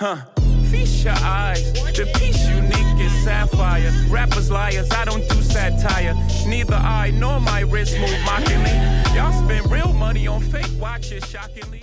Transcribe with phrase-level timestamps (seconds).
[0.00, 0.16] Huh.
[0.70, 1.74] Feast your eyes.
[1.74, 3.92] The piece unique is sapphire.
[4.08, 6.14] Rappers liars, I don't do satire.
[6.46, 8.70] Neither I nor my wrist move mockingly.
[9.14, 11.82] Y'all spend real money on fake watches, shockingly.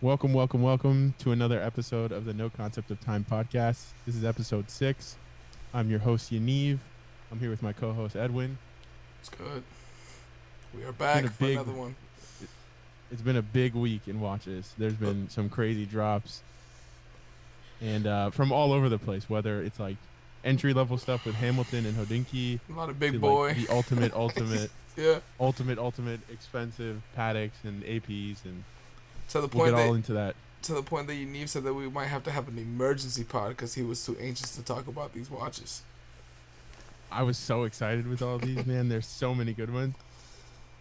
[0.00, 3.88] Welcome, welcome, welcome to another episode of the No Concept of Time podcast.
[4.06, 5.16] This is episode six.
[5.74, 6.78] I'm your host, Yaniv.
[7.30, 8.56] I'm here with my co host, Edwin.
[9.20, 9.62] It's good.
[10.74, 11.94] We are back for big- another one.
[13.12, 14.72] It's been a big week in watches.
[14.78, 16.42] There's been some crazy drops
[17.80, 19.96] and uh, from all over the place, whether it's like
[20.44, 23.54] entry level stuff with Hamilton and Hodinkee, A lot of to, big like, boy.
[23.54, 25.18] the ultimate, ultimate, yeah.
[25.38, 28.64] ultimate, ultimate expensive Pateks and APs, and
[29.30, 30.36] To the we'll point get all that into that.
[30.62, 33.50] to the point that Yaniv said that we might have to have an emergency pod
[33.50, 35.82] because he was too anxious to talk about these watches.
[37.12, 38.88] I was so excited with all these, man.
[38.88, 39.94] There's so many good ones.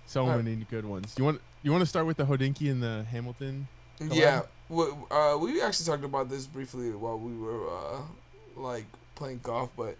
[0.07, 1.15] So many good ones.
[1.17, 3.67] You want you want to start with the Hodinkee and the Hamilton?
[3.99, 4.15] Collab?
[4.15, 4.41] Yeah.
[4.67, 8.01] We, uh, we actually talked about this briefly while we were uh,
[8.55, 9.95] like playing golf, but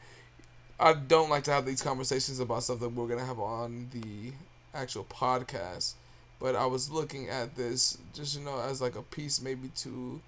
[0.80, 4.34] I don't like to have these conversations about stuff that we're gonna have on the
[4.74, 5.94] actual podcast.
[6.40, 10.20] But I was looking at this just you know as like a piece, maybe to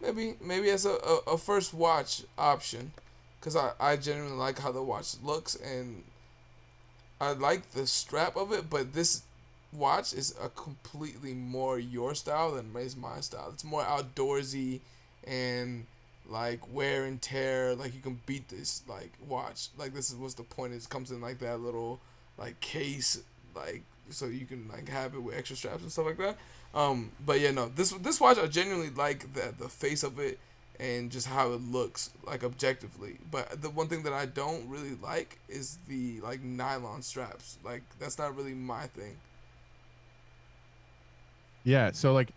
[0.00, 2.92] maybe maybe as a, a, a first watch option,
[3.38, 6.02] because I I genuinely like how the watch looks and
[7.22, 9.22] I like the strap of it, but this
[9.72, 13.50] watch is a completely more your style than is my style.
[13.54, 14.80] It's more outdoorsy
[15.24, 15.86] and
[16.28, 17.76] like wear and tear.
[17.76, 19.68] Like you can beat this like watch.
[19.78, 20.72] Like this is what's the point.
[20.72, 22.00] It comes in like that little
[22.36, 23.22] like case
[23.54, 26.36] like so you can like have it with extra straps and stuff like that.
[26.74, 30.40] Um, but yeah, no, this this watch I genuinely like the the face of it
[30.80, 33.18] and just how it looks like objectively.
[33.30, 37.58] But the one thing that I don't really like is the like nylon straps.
[37.64, 39.16] Like that's not really my thing.
[41.64, 41.92] Yeah.
[41.92, 42.30] So like,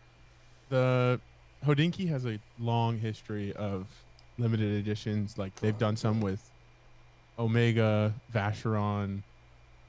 [0.70, 1.20] the
[1.66, 3.88] Hodinkee has a long history of
[4.38, 5.38] limited editions.
[5.38, 6.42] Like they've done some with
[7.38, 9.24] Omega, Vacheron.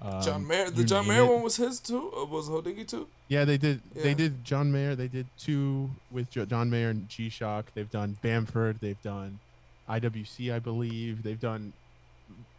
[0.00, 2.09] Um, John Mayer, the John Mayer one was his too.
[2.09, 3.09] Or was Hodinkee too?
[3.28, 3.81] Yeah, they did.
[3.94, 4.03] Yeah.
[4.04, 4.94] They did John Mayer.
[4.94, 7.66] They did two with John Mayer and G Shock.
[7.75, 8.78] They've done Bamford.
[8.81, 9.41] They've done
[9.88, 11.22] IWC, I believe.
[11.22, 11.72] They've done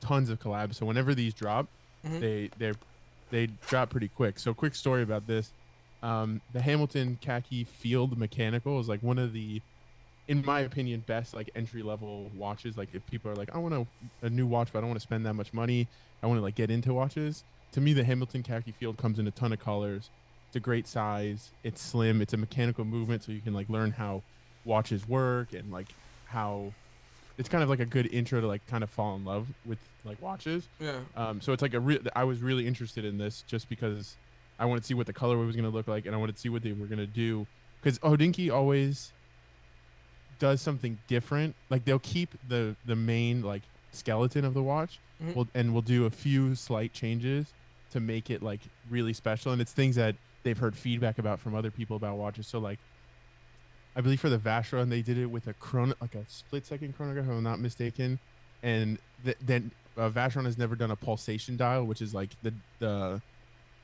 [0.02, 0.76] tons of collabs.
[0.76, 1.68] So whenever these drop,
[2.06, 2.20] Mhm.
[2.20, 2.74] they they
[3.30, 4.40] they drop pretty quick.
[4.40, 5.52] So quick story about this:
[6.04, 9.62] um, the Hamilton Khaki Field Mechanical is like one of the,
[10.28, 12.78] in my opinion, best like entry level watches.
[12.78, 15.00] Like if people are like, I want a, a new watch, but I don't want
[15.00, 15.88] to spend that much money.
[16.22, 17.44] I want to like get into watches.
[17.74, 20.10] To me, the Hamilton Khaki Field comes in a ton of colors.
[20.58, 21.52] A great size.
[21.64, 22.20] It's slim.
[22.20, 24.24] It's a mechanical movement, so you can like learn how
[24.66, 25.88] watches work and like
[26.26, 26.74] how.
[27.38, 29.78] It's kind of like a good intro to like kind of fall in love with
[30.04, 30.68] like watches.
[30.80, 30.98] Yeah.
[31.16, 32.00] Um, so it's like a real.
[32.16, 34.16] I was really interested in this just because
[34.58, 36.34] I wanted to see what the colorway was going to look like, and I wanted
[36.36, 37.46] to see what they were going to do.
[37.84, 39.14] Because Hodinkee always
[40.40, 41.56] does something different.
[41.70, 45.36] Like they'll keep the the main like skeleton of the watch, Mhm.
[45.36, 47.54] will and we'll do a few slight changes
[47.92, 49.52] to make it like really special.
[49.52, 50.16] And it's things that
[50.48, 52.48] they've heard feedback about from other people about watches.
[52.48, 52.80] So like.
[53.96, 56.96] I believe for the Vacheron they did it with a chrono, like a split second
[56.96, 58.20] chronograph, if I'm not mistaken,
[58.62, 62.54] and th- then uh, Vacheron has never done a pulsation dial, which is like the
[62.78, 63.20] the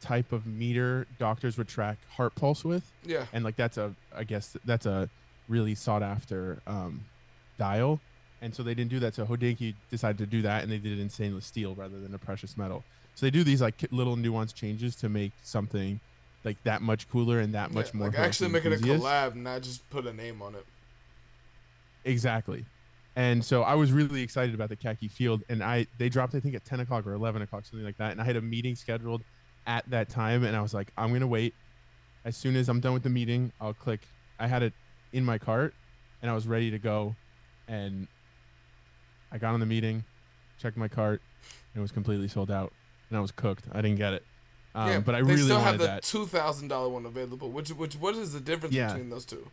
[0.02, 3.26] type of meter doctors would track heart pulse with, Yeah.
[3.34, 5.10] and like that's a I guess that's a
[5.50, 7.02] really sought after um,
[7.58, 8.00] dial,
[8.44, 9.16] and so they didn't do that.
[9.16, 12.14] So Hodinkee decided to do that, and they did it in stainless steel rather than
[12.14, 12.84] a precious metal.
[13.16, 16.00] So they do these like little nuanced changes to make something
[16.44, 18.08] like that much cooler and that much more.
[18.08, 20.66] Like actually it a collab, not just put a name on it.
[22.06, 22.66] Exactly.
[23.16, 26.40] And so I was really excited about the khaki field, and I they dropped I
[26.40, 28.76] think at ten o'clock or eleven o'clock something like that, and I had a meeting
[28.76, 29.22] scheduled
[29.68, 31.54] at that time, and I was like, I'm gonna wait.
[32.26, 34.02] As soon as I'm done with the meeting, I'll click.
[34.40, 34.74] I had it
[35.12, 35.74] in my cart,
[36.22, 37.16] and I was ready to go,
[37.68, 38.08] and
[39.32, 40.04] I got on the meeting,
[40.60, 41.22] checked my cart,
[41.74, 42.74] and it was completely sold out,
[43.10, 43.66] and I was cooked.
[43.72, 44.24] I didn't get it.
[44.76, 45.00] Um, yeah.
[45.00, 46.04] but I they really still have the that.
[46.04, 47.50] two thousand dollar one available.
[47.50, 48.88] Which which what is the difference Yeah.
[48.88, 49.48] between those two?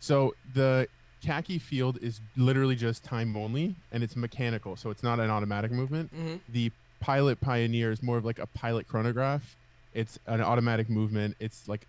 [0.00, 0.88] So the
[1.22, 5.70] khaki field is literally just time only, and it's mechanical, so it's not an automatic
[5.70, 6.12] movement.
[6.14, 6.36] Mm-hmm.
[6.48, 9.56] The Pilot Pioneer is more of like a pilot chronograph.
[9.94, 11.36] It's an automatic movement.
[11.38, 11.86] It's like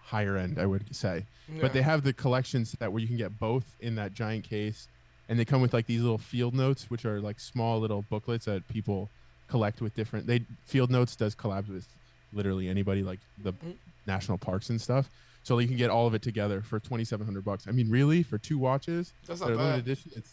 [0.00, 1.24] higher end, I would say.
[1.60, 4.88] But they have the collections that where you can get both in that giant case,
[5.28, 8.46] and they come with like these little field notes, which are like small little booklets
[8.46, 9.10] that people
[9.48, 10.26] collect with different.
[10.26, 11.86] They Field Notes does collabs with
[12.32, 13.54] literally anybody, like the
[14.06, 15.08] national parks and stuff.
[15.42, 17.66] So you can get all of it together for twenty seven hundred bucks.
[17.68, 19.92] I mean, really, for two watches, That's that not are limited bad.
[19.92, 20.32] edition, it's.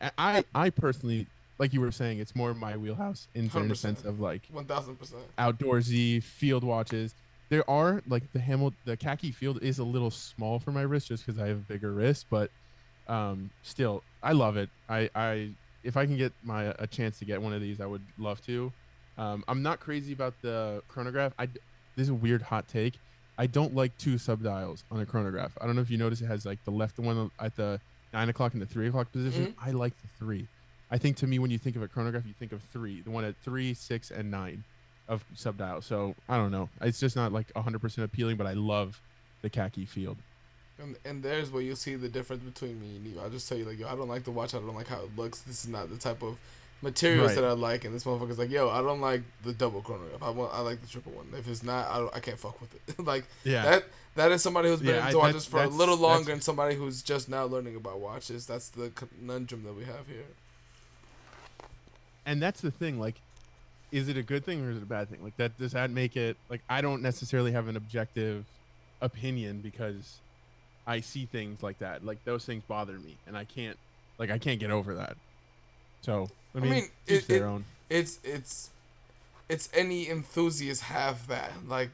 [0.00, 1.26] I- I I personally,
[1.58, 3.76] like you were saying, it's more my wheelhouse in, in a 100%.
[3.76, 5.22] sense of like One thousand percent.
[5.38, 7.14] outdoorsy field watches.
[7.48, 11.08] there are like the Hamil the khaki field is a little small for my wrist
[11.08, 12.50] just because I have a bigger wrist, but
[13.08, 14.68] um, still I love it.
[14.90, 15.50] I I
[15.84, 18.44] if I can get my a chance to get one of these, I would love
[18.46, 18.72] to.
[19.16, 21.32] Um, I'm not crazy about the chronograph.
[21.38, 22.94] I this is a weird hot take.
[23.36, 25.56] I don't like two subdials on a chronograph.
[25.60, 27.80] I don't know if you notice it has like the left one at the
[28.12, 29.46] nine o'clock and the three o'clock position.
[29.46, 29.68] Mm-hmm.
[29.68, 30.46] I like the three.
[30.90, 33.10] I think to me when you think of a chronograph, you think of three, the
[33.10, 34.64] one at three, six, and nine
[35.08, 35.82] of subdial.
[35.82, 36.68] So I don't know.
[36.80, 39.00] It's just not like 100% appealing, but I love
[39.42, 40.16] the khaki field.
[40.82, 43.20] And, and there's where you'll see the difference between me and you.
[43.20, 44.54] I'll just tell you, like, yo, I don't like the watch.
[44.54, 45.40] I don't like how it looks.
[45.40, 46.38] This is not the type of
[46.82, 47.36] materials Right.
[47.36, 47.84] that I like.
[47.84, 50.20] And this motherfucker's like, yo, I don't like the double chronograph.
[50.22, 51.26] I want, I like the triple one.
[51.38, 52.98] If it's not, I, don't, I can't fuck with it.
[53.06, 53.62] like Yeah.
[53.64, 53.84] that.
[54.16, 56.42] That is somebody who's been Yeah, I- into watches that's- for a little longer, and
[56.42, 58.46] somebody who's just now learning about watches.
[58.46, 60.24] That's the conundrum that we have here.
[62.26, 63.16] and that's the thing like
[63.92, 65.90] is it a good thing or is it a bad thing like that does that
[65.90, 68.44] make it like i don't necessarily have an objective
[69.02, 70.16] opinion because
[70.86, 72.04] i see things like that.
[72.04, 73.76] Like those things bother me and i can't
[74.18, 75.16] like i can't get over that.
[76.02, 77.64] So i mean, mean, each it- their it- own.
[77.90, 78.70] it's it's
[79.48, 81.52] it's any enthusiast have that.
[81.68, 81.90] Like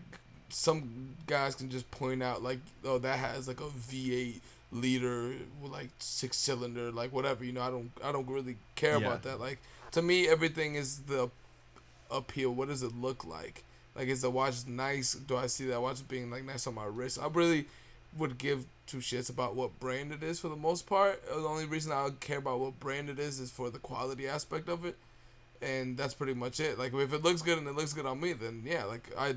[0.49, 4.41] some guys can just point out like oh that has like a v8
[4.73, 8.93] liter with like six cylinder like whatever you know i don't i don't really care
[8.99, 9.07] Yeah.
[9.07, 9.41] about that.
[9.41, 9.59] Like
[9.93, 11.31] to me everything is the
[12.11, 12.53] appeal.
[12.53, 13.63] What does it look like?
[13.97, 15.15] Like is the watch nice?
[15.15, 17.19] Do i see that watch being like nice on my wrist?
[17.21, 17.67] I really
[18.17, 21.65] would give two shits about what brand it is for the most part the only
[21.65, 24.85] reason i would care about what brand it is is for the quality aspect of
[24.85, 24.97] it
[25.63, 26.79] and that's pretty much it.
[26.79, 29.35] Like if it looks good and it looks good on me, then yeah, like I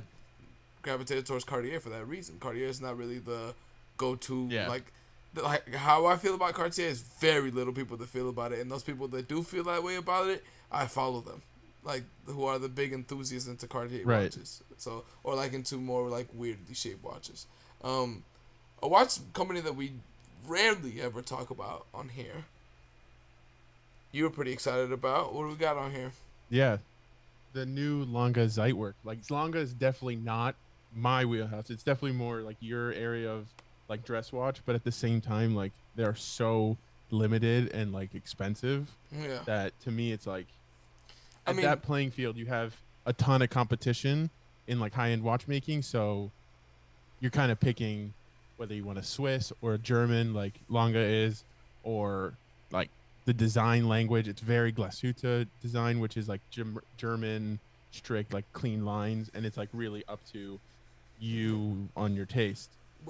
[0.81, 2.37] gravitated towards Cartier for that reason.
[2.39, 3.53] Cartier is not really the
[3.97, 4.69] go-to Yeah.
[4.69, 4.91] like
[5.35, 8.71] like how I feel about Cartier is very little people that feel about it, and
[8.71, 11.41] those people that do feel that way about it, I follow them.
[11.83, 14.23] Like who are the big enthusiasts into Cartier Right.
[14.23, 17.47] watches, so or like into more like weirdly shaped watches.
[17.83, 18.23] Um,
[18.83, 19.94] a watch company that we
[20.47, 22.45] rarely ever talk about on here.
[24.12, 25.33] You were pretty excited about.
[25.33, 26.12] What do we got on here?
[26.50, 26.77] yeah
[27.53, 30.56] the new Lange zeitwerk like Lange is definitely not
[30.94, 33.47] my wheelhouse it's definitely more like your area of
[33.88, 36.75] like dress watch but at the same time like they're so
[37.12, 39.39] limited and like expensive Yeah.
[39.45, 40.45] that to me it's like
[41.47, 42.75] I at mean- that playing field you have
[43.06, 44.29] a ton of competition
[44.68, 46.29] in like high-end watchmaking so
[47.21, 48.13] you're kind of picking
[48.57, 51.44] whether you want a swiss or a german like Lange is
[51.83, 52.33] or
[52.71, 52.89] like
[53.25, 56.41] the design language it's very Glashütte design which is like
[56.97, 57.59] german
[57.91, 60.59] strict like clean lines and it's like really up to
[61.19, 62.69] you on your taste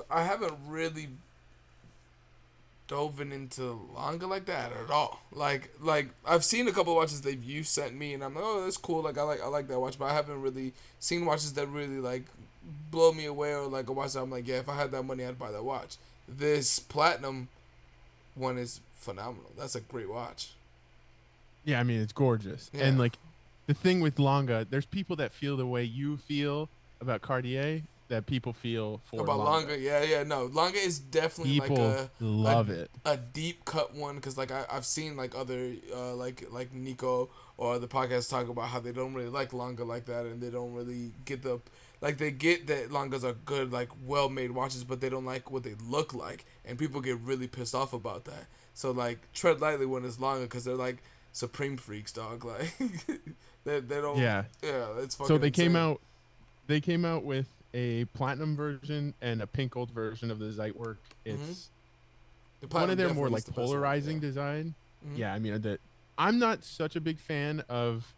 [0.10, 1.10] I haven't really
[2.88, 5.22] dove into Lange like that at all.
[5.31, 8.63] Like like I've seen a couple watches that you sent me and I'm like, oh
[8.63, 11.54] that's cool, like I like I like that watch, but I haven't really seen watches
[11.54, 12.24] that really like
[12.92, 15.04] blow me away or like a watch that I'm like, yeah, if I had that
[15.04, 15.98] money I'd buy that watch.
[16.27, 17.50] This platinum
[18.36, 19.51] one is phenomenal.
[19.57, 20.51] That's a great watch.
[21.65, 22.69] Yeah, I mean it's gorgeous.
[22.74, 22.86] Yeah.
[22.86, 23.18] And like
[23.68, 26.69] the thing with Lange, there's people that feel the way you feel
[27.01, 29.68] about Cartier that people feel for About Lange.
[29.68, 30.45] Lange, yeah, yeah, no.
[30.45, 32.92] Lange is definitely People like a love it.
[33.06, 37.30] a deep cut one because like I, I've seen like other uh, like like Nico
[37.57, 40.50] or the podcast talk about how they don't really like Lange like that and they
[40.50, 41.59] don't really get the
[42.04, 45.50] like they get that Langes are good like well made watches but they don't like
[45.50, 48.45] what they look like and people get really pissed off about that
[48.76, 50.98] so like tread lightly when it's Lange because they're like
[51.31, 52.72] supreme freaks dog like
[53.64, 54.44] they, they don't Yeah.
[54.62, 56.00] yeah it's fucking So they came out
[56.68, 60.98] they came out with a platinum version and a pink gold version of the Zeitwerk.
[61.26, 62.68] It's Mm-hmm.
[62.68, 64.22] The one of their more like the best one, polarizing yeah.
[64.22, 64.74] design.
[65.06, 65.18] Mhm.
[65.18, 65.80] Yeah, I mean that
[66.18, 68.14] I'm not such a big fan of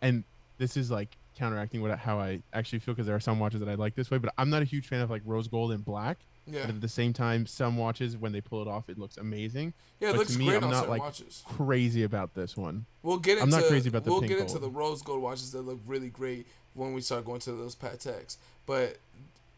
[0.00, 0.24] and
[0.58, 3.68] this is like counteracting what how I actually feel because there are some watches that
[3.68, 5.84] I like this way, but I'm not a huge fan of like rose gold and
[5.84, 6.18] black.
[6.46, 9.16] yeah But at the same time, some watches when they pull it off, it looks
[9.16, 9.72] amazing.
[10.00, 12.56] yeah it but looks to me, great I'm on not, like, watches Crazy about this
[12.56, 12.84] one.
[13.02, 14.62] We'll get Into, I'm not crazy about the we'll get into gold.
[14.62, 18.36] the rose gold watches that look really great when we start going to those Pateks.
[18.66, 18.98] But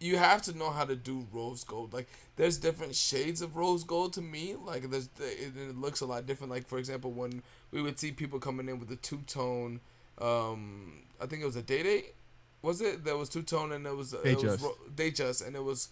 [0.00, 1.92] you have to know how to do rose gold.
[1.92, 4.56] Like there's different shades of rose gold to me.
[4.64, 6.50] Like there's it, it looks a lot different.
[6.50, 9.80] Like for example, when we would see people coming in with a two tone,
[10.20, 12.14] um, I think it was a day date.
[12.62, 13.04] Was it?
[13.04, 14.62] There was two tone and it was it was Datejust.
[14.62, 15.88] ro- Datejust, and it was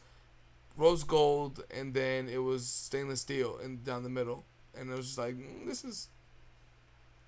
[0.77, 4.45] rose gold and then it was stainless steel and down the middle.
[4.79, 6.09] And it was just like mm, this is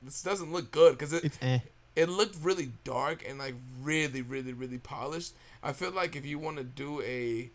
[0.03, 1.59] this doesn't look good because it eh.
[1.97, 6.39] it looked really dark and like really really really polished i feel like if you
[6.39, 7.51] want to do a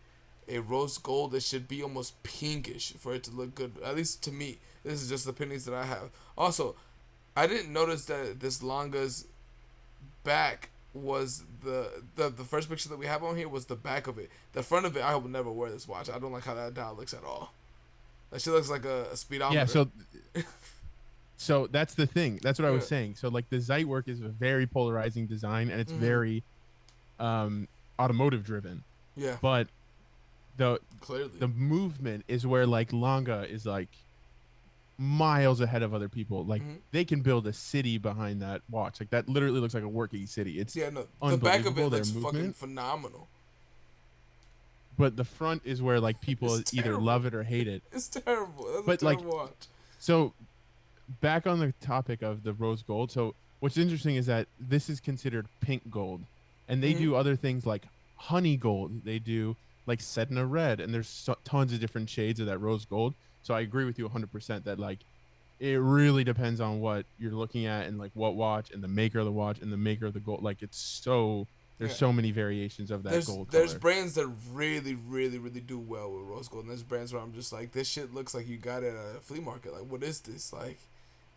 [0.48, 4.22] a rose gold it should be almost pinkish for it to look good at least
[4.22, 6.76] to me this is just the opinions that i have also
[7.36, 9.26] i didn't notice that this Lange's
[10.26, 14.06] back was the, the the first picture that we have on here was the back
[14.06, 14.30] of it.
[14.52, 16.10] The front of it, I would never wear this watch.
[16.10, 17.52] I don't like how that dial looks at all.
[18.30, 19.58] That shit looks like a, a speedometer.
[19.60, 19.88] Yeah, so
[21.36, 22.40] so that's the thing.
[22.42, 22.88] That's what I was Yeah.
[22.88, 23.14] saying.
[23.16, 25.98] So like the Zeitwerk is a very polarizing design and it's Mhm.
[25.98, 26.42] very
[27.20, 27.68] um
[27.98, 28.82] automotive driven.
[29.16, 29.68] yeah, But
[30.56, 31.30] the clearly.
[31.38, 33.88] the movement is where like Lange is like
[34.98, 36.44] miles ahead of other people.
[36.44, 36.78] Like Mhm.
[36.90, 38.98] they can build a city behind that watch.
[39.00, 40.58] Like that literally looks like a working city.
[40.58, 43.28] It's yeah, no, the back of it looks fucking phenomenal.
[44.98, 47.04] but the front is where like people It's either terrible.
[47.04, 47.82] love it or hate it.
[47.92, 48.64] It's terrible.
[48.72, 49.66] That's But, a like, terrible watch.
[49.98, 50.32] So
[51.20, 53.12] back on the topic of the rose gold.
[53.12, 56.22] So what's interesting is that this is considered pink gold.
[56.68, 56.98] And they Mhm.
[56.98, 57.84] do other things like
[58.16, 59.04] honey gold.
[59.04, 62.86] They do like Sedna red and there's so, tons of different shades of that rose
[62.86, 63.12] gold.
[63.46, 64.98] So I agree with you 100% that like
[65.58, 69.20] it really depends on what you're looking at and like what watch and the maker
[69.20, 70.42] of the watch and the maker of the gold.
[70.42, 71.46] Like it's so
[71.78, 71.96] there's Yeah.
[71.96, 73.78] so many variations of that There's gold there's color.
[73.80, 77.32] brands that really really really do well with rose gold, and there's brands where I'm
[77.32, 79.72] just like, this shit looks like you got it at a flea market.
[79.72, 80.52] Like, what is this?
[80.52, 80.78] Like,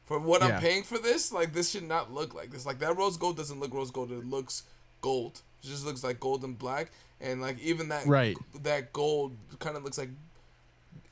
[0.05, 2.65] for what I'm paying for this, like this should not look like this.
[2.65, 4.11] Like that rose gold doesn't look rose gold.
[4.11, 4.63] It looks
[5.01, 5.41] gold.
[5.63, 8.35] It just looks like gold and black, and like even that Right.
[8.63, 10.09] that gold kind of looks like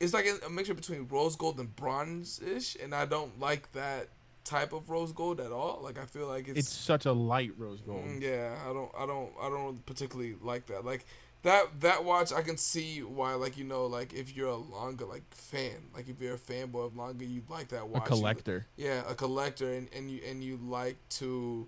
[0.00, 3.72] it's like a, a mixture between rose gold and bronze ish, and I don't like
[3.72, 4.08] that
[4.44, 5.80] type of rose gold at all.
[5.82, 8.04] Like I feel like it's it's such a light rose gold.
[8.04, 10.84] Mm, Yeah, I don't, I don't, I don't particularly like that.
[10.84, 11.04] Like
[11.42, 13.34] that, that watch, I can see why.
[13.34, 16.86] Like you know, like if you're a Lange like fan, like if you're a fanboy
[16.86, 18.02] of Lange, you like that A watch.
[18.02, 18.66] You- collector.
[18.76, 21.66] yeah, a collector, and and you and you like to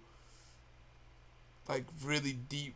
[1.69, 2.75] like really deep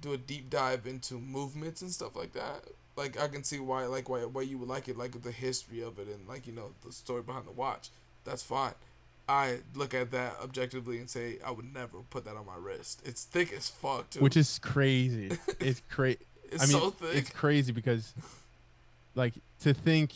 [0.00, 2.64] do a deep dive into movements and stuff like that.
[2.96, 5.82] Like I can see why, like why why you would like it, like the history
[5.82, 7.88] of it, and like you know the story behind the watch.
[8.24, 8.74] That's fine.
[9.28, 13.00] I look at that objectively and say I would never put that on my wrist.
[13.04, 14.20] It's thick as fuck too.
[14.20, 15.32] Which is crazy.
[15.60, 16.18] It's crazy.
[16.52, 17.16] it's I mean, so thick.
[17.16, 18.12] it's crazy because,
[19.14, 19.32] like,
[19.62, 20.12] to think.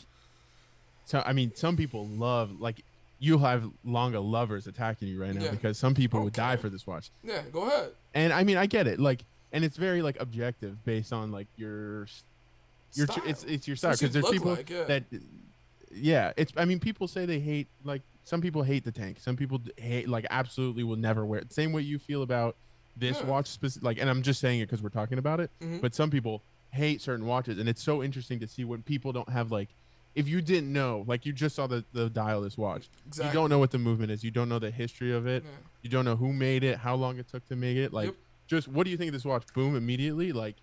[1.07, 2.85] So I mean, some people love like
[3.19, 5.51] you'll have Lange lovers attacking you right now Yeah.
[5.51, 7.11] because some people would die for this watch.
[7.25, 7.91] yeah, go ahead.
[8.15, 9.01] And I mean, I get it.
[9.01, 12.07] Like, and it's very like objective based on like your
[12.95, 13.23] your Style.
[13.27, 14.85] it's it's your style because there's people like, yeah.
[14.85, 15.05] that
[15.93, 19.37] yeah it's i mean people say they hate like some people hate the tank some
[19.37, 22.57] people hate like absolutely will never wear it same way you feel about
[22.97, 23.27] this Yeah.
[23.27, 25.81] watch specific like and i'm just saying it because we're talking about it Mhm.
[25.81, 26.43] but some people
[26.73, 29.69] hate certain watches and it's so interesting to see when people don't have like
[30.15, 33.29] if you didn't know like you just saw the, the dial this watch Exactly.
[33.29, 35.51] you don't know what the movement is you don't know the history of it Yeah.
[35.83, 38.15] you don't know who made it how long it took to make it like Yep.
[38.47, 40.57] just what do you think of this watch boom immediately like.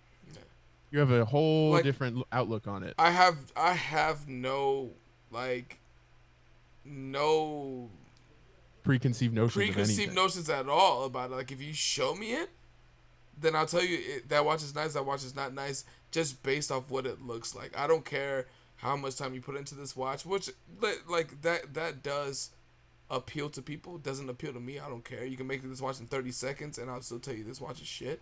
[0.90, 4.90] You have a whole Like- different outlook on it I have I have no
[5.30, 5.78] like
[6.84, 7.90] no
[8.82, 11.34] preconceived notions preconceived notions at all about it.
[11.34, 12.50] Like if you show me it,
[13.38, 14.94] then I'll tell you it, that watch is nice.
[14.94, 17.76] That watch is not nice, just based off what it looks like.
[17.76, 20.50] I don't care how much time you put into this watch, which
[21.08, 22.50] like that that does
[23.10, 23.98] appeal to people.
[23.98, 24.78] Doesn't appeal to me.
[24.78, 25.24] I don't care.
[25.24, 27.80] You can make this watch in thirty seconds, and I'll still tell you this watch
[27.82, 28.20] is shit.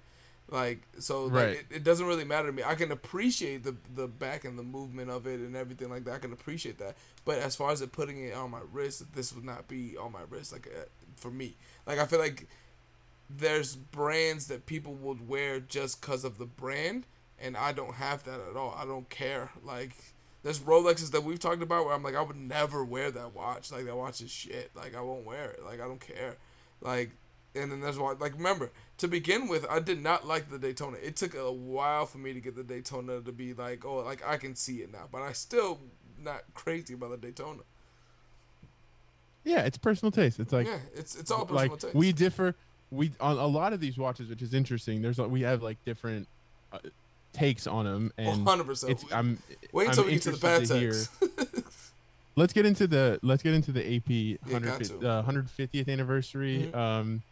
[0.49, 2.63] Like so, like it, it doesn't really matter to me.
[2.63, 6.15] I can appreciate the the back and the movement of it and everything like that.
[6.15, 6.97] I can appreciate that.
[7.25, 10.13] But as far as it putting it on my wrist, this would not be on
[10.13, 10.53] my wrist.
[10.53, 10.85] Like uh,
[11.17, 12.47] for me, like I feel like
[13.31, 17.07] there's brands that people would wear just because of the brand,
[17.41, 18.77] and I don't have that at all.
[18.79, 19.51] I don't care.
[19.65, 19.97] Like
[20.43, 23.73] there's Rolexes that we've talked about where I'm like I would never wear that watch.
[23.73, 24.71] Like that watch is shit.
[24.77, 25.65] Like I won't wear it.
[25.65, 26.37] Like I don't care.
[26.83, 27.13] Like
[27.55, 30.97] and then there's one like remember to begin with I did not like the Daytona.
[31.03, 34.27] It took a while for me to get the Daytona to be like oh like
[34.27, 35.81] I can see it now, but I still
[36.23, 37.63] not crazy about the Daytona.
[39.45, 40.41] Yeah, it's personal taste.
[40.41, 41.95] It's like yeah, it's it's all like personal taste.
[41.95, 42.55] we differ.
[42.91, 45.03] We on a lot of these watches, which is interesting.
[45.03, 46.29] There's we have like different
[46.73, 46.79] uh,
[47.33, 48.89] takes on them, and 100%.
[48.89, 49.39] it's I'm
[49.73, 51.65] Wait I'm until we get to the bad to
[52.37, 56.71] let's get into the let's get into the AP Yeah, 150, uh, 150th anniversary.
[56.73, 56.77] Mhm.
[56.77, 57.23] Um,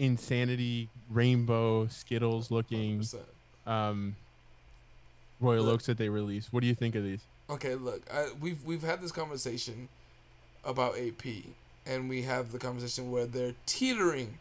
[0.00, 3.18] insanity rainbow Skittles looking 100%.
[3.66, 4.16] um,
[5.40, 5.74] Royal Look.
[5.74, 6.52] Oaks that they released.
[6.52, 7.20] What do you think of these?
[7.48, 9.88] Okay, look, I, we've we've had this conversation
[10.64, 11.24] about AP,
[11.86, 14.38] and we have the conversation where they're teetering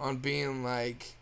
[0.00, 1.14] on being like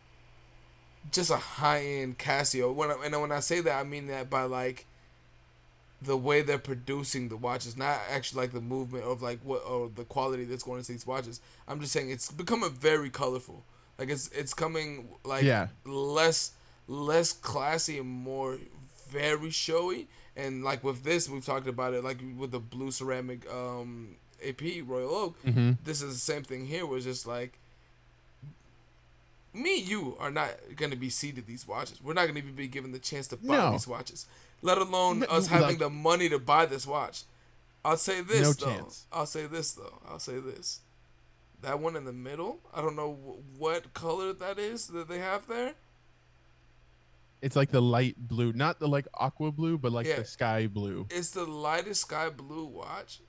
[1.12, 2.74] just a high end Casio.
[2.74, 4.86] When I, and when I say that, I mean that by like
[6.02, 9.90] the way they're producing the watches, not actually like the movement of like what or
[9.94, 11.40] the quality that's going into these watches.
[11.66, 13.64] I'm just saying it's becoming very colorful.
[13.98, 15.68] Like it's it's coming like Yeah.
[15.84, 16.52] less
[16.88, 18.58] less classy and more
[19.08, 20.08] very showy.
[20.36, 22.02] And like with this, we've talked about it.
[22.02, 25.72] Like with the blue ceramic um, AP Royal Oak, Mm-hmm.
[25.84, 26.84] this is the same thing here.
[26.96, 27.58] It's just like
[29.52, 32.02] me you are not gonna be seated these watches.
[32.02, 33.72] We're not gonna even be given the chance to buy No.
[33.72, 34.26] these watches,
[34.62, 37.22] let alone No, us like- having the money to buy this watch.
[37.84, 38.76] I'll say this No though.
[38.76, 39.04] chance.
[39.12, 40.00] I'll say this though.
[40.08, 40.80] I'll say this.
[41.64, 45.18] That one in the middle, I don't know wh- what color that is that they
[45.18, 45.72] have there.
[47.40, 50.16] It's like the light blue, not the like aqua blue, but like Yeah.
[50.20, 51.06] the sky blue.
[51.10, 53.20] It's the lightest sky blue watch.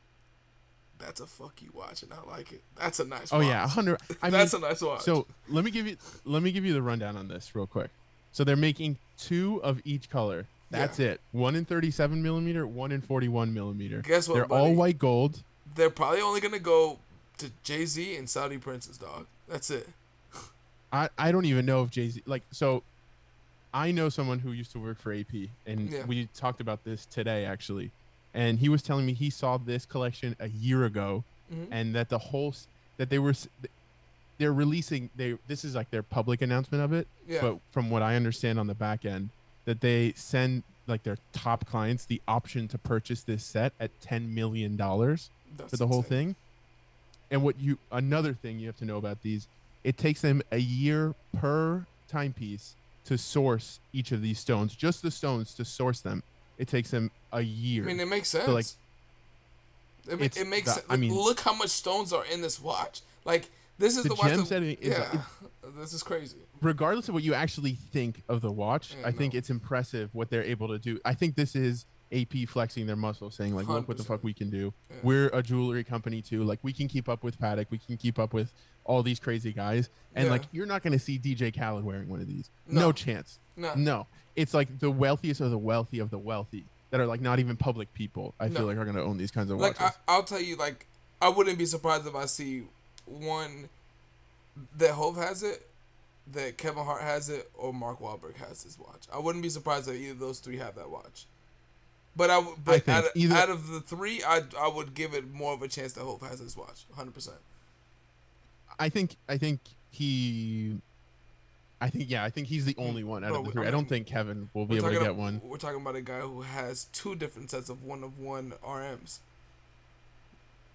[0.99, 2.61] That's a fuck you watch, and I like it.
[2.75, 3.31] That's a nice.
[3.33, 3.47] Oh watch.
[3.47, 3.99] yeah, hundred.
[4.21, 5.01] I mean, That's a nice watch.
[5.01, 7.89] so let me give you let me give you the rundown on this real quick.
[8.31, 10.45] So they're making two of each color.
[10.71, 11.21] That's it.
[11.31, 14.01] One in 37 millimeter, one in 41 millimeter.
[14.01, 15.41] Guess what, They're all white gold.
[15.75, 16.99] they're probably only gonna go
[17.37, 19.25] to Jay Z and Saudi Princes, dog.
[19.47, 19.87] That's it.
[20.91, 22.83] I, I don't even know if Jay Z like so.
[23.73, 26.05] I know someone who used to work for AP, and Yeah.
[26.05, 27.91] we talked about this today actually.
[28.33, 31.23] And he was telling me he saw this collection a year ago,
[31.53, 31.67] Mhm.
[31.71, 32.53] and that the whole
[32.97, 33.33] that they were
[34.37, 37.07] they're releasing they this is like their public announcement of it.
[37.27, 37.41] Yeah.
[37.41, 39.29] But from what I understand on the back end,
[39.65, 44.33] that they send like their top clients the option to purchase this set at ten
[44.33, 45.29] million dollars
[45.67, 46.35] for the whole thing.
[47.31, 49.47] And what you another thing you have to know about these,
[49.83, 54.75] it takes them a year per timepiece to source each of these stones.
[54.75, 56.23] Just the stones to source them,
[56.57, 57.83] it takes them a year.
[57.83, 58.47] I mean, it makes sense.
[58.47, 58.65] like,
[60.07, 60.83] it, ma- it makes the-.
[60.89, 63.01] I mean- look how much stones are in this watch.
[63.25, 64.29] Like this is The the, watch.
[64.29, 65.21] gem that- yeah,
[65.79, 66.37] this is crazy.
[66.61, 70.29] regardless of what you actually think of the watch, Yeah, I think it's impressive what
[70.29, 70.99] they're able to do.
[71.03, 71.85] I think this is
[72.15, 74.73] AP flexing their muscle, saying like, "Look what the fuck we can do.
[74.89, 74.95] Yeah.
[75.03, 76.43] We're a jewelry company too.
[76.43, 77.67] Like we can keep up with Patek.
[77.69, 78.51] We can keep up with
[78.85, 79.89] all these crazy guys.
[80.15, 80.31] And Yeah.
[80.31, 82.49] like you're not going to see DJ Khaled wearing one of these.
[82.67, 82.91] No, No.
[82.91, 83.39] chance.
[83.57, 87.21] No, No, it's like the wealthiest of the wealthy of the wealthy that are like
[87.21, 88.33] not even public people.
[88.39, 88.59] I No.
[88.59, 89.97] feel like are going to own these kinds of like watches.
[90.07, 90.87] I, I'll tell you, like
[91.21, 92.63] I wouldn't be surprised if I see
[93.05, 93.69] one
[94.77, 95.67] that Hov has it,
[96.33, 99.07] that Kevin Hart has it, or Mark Wahlberg has his watch.
[99.13, 101.25] I wouldn't be surprised if either of those three have that watch.
[102.17, 104.93] But I, w- but think out, of, either- out of the three, I I would
[104.93, 107.37] give it more of a chance that Hov has this watch, hundred percent.
[108.79, 109.59] I think I think
[109.91, 110.77] he.
[111.81, 113.65] I think yeah, I think he's the only one out Bro, of the three.
[113.65, 115.41] I I don't think Kevin will be able to get one.
[115.43, 119.19] we're talking about a guy who has two different sets of one of one RMs.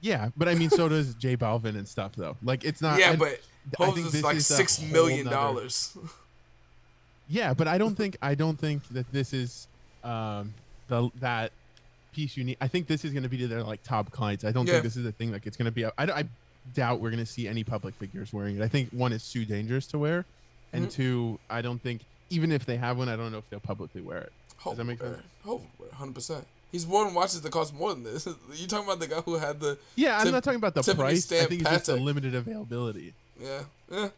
[0.03, 2.37] Yeah, but I mean, so does J Balvin and stuff though.
[2.43, 2.99] Like it's not.
[2.99, 3.41] yeah, I- but
[3.79, 5.97] I think is this like is six million nother- dollars.
[7.33, 9.69] Yeah, but I don't think I don't think that this is
[10.03, 10.53] um
[10.91, 11.53] the that
[12.13, 12.59] piece you need.
[12.61, 14.45] I think this is going to be to their like top clients.
[14.45, 14.75] I don't Yeah.
[14.75, 15.87] think this is a thing like it's going to be.
[15.87, 16.25] I, I
[16.75, 18.63] doubt we're going to see any public figures wearing it.
[18.63, 20.27] I think one is too dangerous to wear,
[20.75, 20.93] and Mhm.
[20.93, 24.03] two, I don't think even if they have one, I don't know if they'll publicly
[24.03, 24.33] wear it.
[24.59, 25.11] Hov that make sense?
[25.11, 25.25] wear it.
[25.45, 26.47] Hov would wear it, hundred percent.
[26.71, 28.27] He's worn watches that cost more than this.
[28.55, 31.03] You talking about the guy who had the Yeah, I'm not talking about the Tiffany
[31.03, 31.33] price.
[31.33, 33.15] I think it's just a limited availability.
[33.41, 34.09] yeah yeah.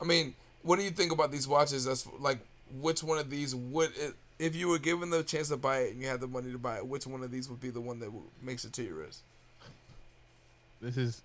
[0.00, 1.84] I mean, what do you think about these watches?
[1.84, 2.38] That's like
[2.80, 5.92] which one of these would it, if you were given the chance to buy it
[5.92, 6.86] and you had the money to buy it?
[6.86, 8.10] Which one of these would be the one that
[8.42, 9.20] makes it to your wrist?
[10.80, 11.22] This is.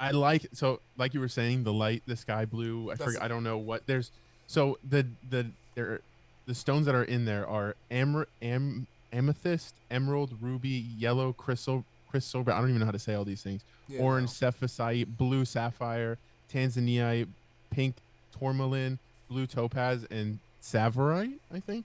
[0.00, 3.22] I like so like you were saying the light the sky blue I That's- forget
[3.22, 4.10] I don't know what there's
[4.48, 6.00] so the the there
[6.46, 12.40] the stones that are in there are am, am amethyst emerald ruby yellow crystal crystal
[12.40, 16.18] I don't even know how to say all these things Yeah, orange sapphire blue sapphire
[16.52, 17.28] tanzanite
[17.70, 17.94] pink
[18.36, 18.98] tourmaline
[19.30, 21.84] blue topaz and tsavorite I think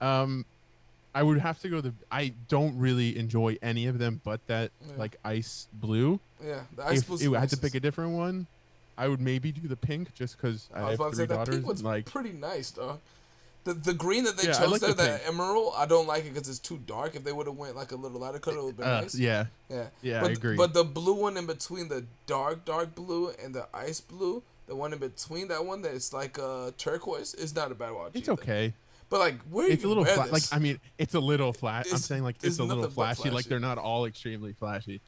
[0.00, 0.44] um
[1.14, 4.70] I would have to go the I don't really enjoy any of them but that
[4.86, 4.94] Yeah.
[4.98, 6.62] like ice blue yeah.
[6.76, 7.16] The ice blue.
[7.16, 8.46] if it, I had to pick a different one,
[8.98, 11.24] I would maybe do the pink just because I, I was have about to three
[11.24, 11.54] say that daughters.
[11.54, 12.98] pink one's like, pretty nice, dog.
[13.64, 15.34] The the green that they Yeah, chose like there, the that pink.
[15.34, 17.14] emerald, I don't like it because it's too dark.
[17.14, 19.00] If they would have went like a little lighter color, it would have been uh,
[19.02, 19.14] nice.
[19.14, 20.56] yeah, Yeah, yeah, but, I agree.
[20.56, 24.76] But the blue one in between the dark, dark blue and the ice blue, the
[24.76, 28.12] one in between that one that's like uh turquoise, is not a bad watch.
[28.14, 28.40] it's either.
[28.42, 28.72] okay.
[29.10, 30.42] But like, where It's a little fla- like?
[30.52, 31.86] I mean, it's a little flat.
[31.92, 33.28] I'm saying like it's it's a little but flashy.
[33.28, 35.00] Like they're not all extremely flashy.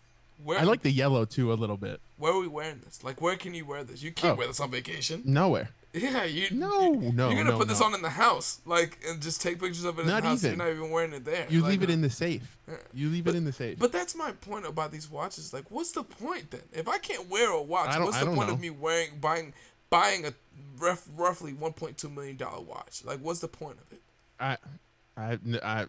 [0.42, 2.00] where, I like the yellow too a little bit.
[2.18, 3.02] where are we wearing this?
[3.02, 4.02] Like, where can you wear this?
[4.02, 4.38] You can't Oh.
[4.38, 5.22] wear this on vacation.
[5.24, 5.70] Nowhere.
[5.94, 6.48] Yeah, you.
[6.50, 7.86] No, no, You're gonna no, put this no.
[7.86, 10.44] on in the house, like, and just take pictures of it in Not the house.
[10.44, 10.58] even.
[10.58, 11.46] You're not even wearing it there.
[11.48, 12.58] You Like, leave it in the safe.
[12.66, 12.74] Yeah.
[12.92, 13.78] You leave it in the safe.
[13.78, 15.52] But that's my point about these watches.
[15.52, 16.62] Like, what's the point then?
[16.72, 18.54] If I can't wear a watch, what's the point know.
[18.54, 19.54] of me wearing buying
[19.88, 20.34] buying a
[20.78, 23.02] ref, roughly 1.2 million dollar watch?
[23.04, 24.00] Like, what's the point of it?
[24.40, 24.56] I,
[25.16, 25.86] I, I,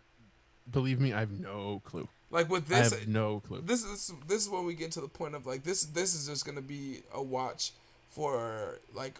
[0.72, 2.08] believe me, I have no clue.
[2.30, 3.62] Like with I this, have no clue.
[3.66, 5.84] this is this is when we get to the point of like this.
[5.84, 7.72] This is just gonna be a watch
[8.10, 9.16] for like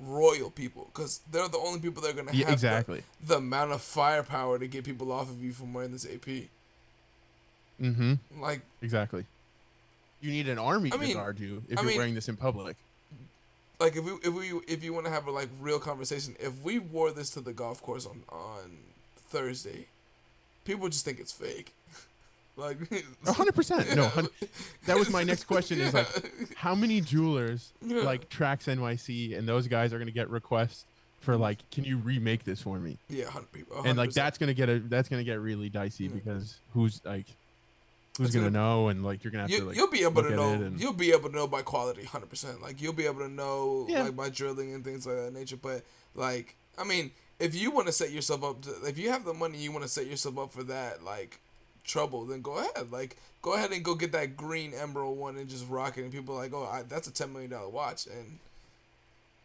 [0.00, 3.02] royal people because they're the only people that are gonna Yeah, have the- exactly.
[3.24, 6.48] the, amount of firepower to get people off of you from wearing this AP.
[7.80, 8.14] Mm-hmm.
[8.40, 9.24] Like, Exactly.
[10.20, 12.28] You need an army I to mean- guard you if I you're mean- wearing this
[12.28, 12.76] in public.
[13.80, 16.60] like if we if we if you want to have a like real conversation, if
[16.62, 18.78] we wore this to the golf course on on
[19.16, 19.86] Thursday,
[20.64, 21.72] people would just think it's fake.
[22.58, 22.76] like
[23.26, 23.94] hundred percent.
[23.96, 24.28] No, hun-
[24.86, 25.80] that was my next question.
[25.80, 30.84] Is like, how many jewelers like Traxx NYC and those guys are gonna get requests
[31.20, 32.98] for like, can you remake this for me?
[33.08, 36.10] yeah, hundred people, And like that's gonna get a that's gonna get really dicey Yeah.
[36.14, 37.26] because who's like,
[38.18, 40.22] who's gonna gonna- know and like you're gonna have You, to like you'll be able
[40.24, 40.52] to know.
[40.52, 42.60] and- You'll be able to know by quality, hundred percent.
[42.60, 44.02] Like you'll be able to know Yeah.
[44.04, 45.56] like by drilling and things like that nature.
[45.56, 45.82] But
[46.14, 49.32] like, I mean, if you want to set yourself up, to, if you have the
[49.34, 51.38] money, you want to set yourself up for that like
[51.88, 52.92] trouble, then go ahead.
[52.92, 56.02] Like go ahead and go get that green emerald one and just rock it.
[56.02, 58.38] And people are like, oh, I, that's a ten million dollar watch, and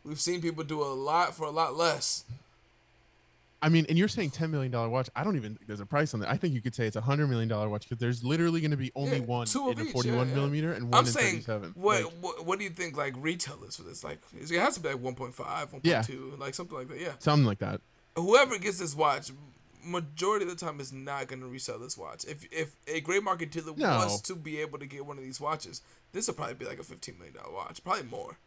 [0.05, 2.25] we've seen people do a lot for a lot less.
[3.61, 5.09] I mean, and you're saying ten million dollar watch.
[5.15, 6.29] I don't even think there's a price on that.
[6.29, 8.71] I think you could say it's a hundred million dollar watch because there's literally going
[8.71, 10.35] to be only Yeah, one two of in a each, 41 yeah, yeah.
[10.35, 11.71] millimeter and one I'm in saying, 37.
[11.75, 14.03] what, Like, what what do you think like retail is for this?
[14.03, 16.03] Like, it has to be like 1.5, 1.2, Yeah.
[16.37, 16.99] like something like that.
[16.99, 17.13] Yeah.
[17.19, 17.79] something like that.
[18.17, 19.31] whoever gets this watch,
[19.85, 22.25] majority of the time is not going to resell this watch.
[22.25, 23.97] If if a gray market dealer No.
[23.97, 26.79] wants to be able to get one of these watches, this will probably be like
[26.79, 28.37] a fifteen million dollar watch, probably more.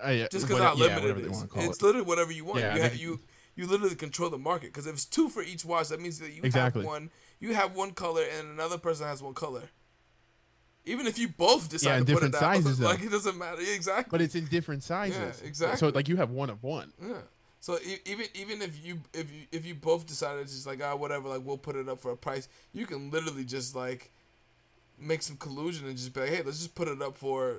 [0.00, 1.42] Uh, Just because how limited whatever it is.
[1.42, 1.82] It's it.
[1.82, 2.60] literally whatever you want.
[2.60, 3.20] Yeah, you, they ha- can- you
[3.54, 6.32] you literally control the market because if it's two for each watch, that means that
[6.32, 6.82] you Exactly.
[6.82, 7.10] have one.
[7.40, 9.62] You have one color and another person has one color.
[10.84, 12.86] Even if you both decide Yeah, to and put it different sizes, though.
[12.86, 13.60] like it doesn't matter.
[13.60, 14.08] Exactly.
[14.10, 15.40] But it's in different sizes.
[15.42, 15.78] Yeah, exactly.
[15.78, 16.92] So like you have one of one.
[17.02, 17.14] Yeah.
[17.66, 21.28] So even even if you if you if you both decided just like ah whatever
[21.28, 24.12] like we'll put it up for a price, you can literally just like
[25.00, 27.56] make some collusion and just be like hey let's just put it up for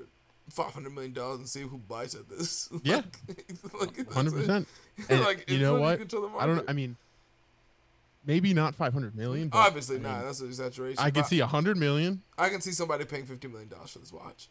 [0.49, 2.69] five hundred million dollars and see who buys at this.
[2.83, 3.01] Yeah.
[3.81, 4.37] like, Hundred it.
[4.37, 4.67] percent.
[5.09, 5.99] Like, you know what?
[6.39, 6.69] I don't.
[6.69, 6.95] I mean,
[8.25, 9.49] maybe not 500 million.
[9.49, 10.17] But Obviously I not.
[10.19, 11.03] mean, That's an exaggeration.
[11.03, 12.21] I can see 100 million.
[12.37, 14.47] I can see somebody paying fifty million dollars for this watch,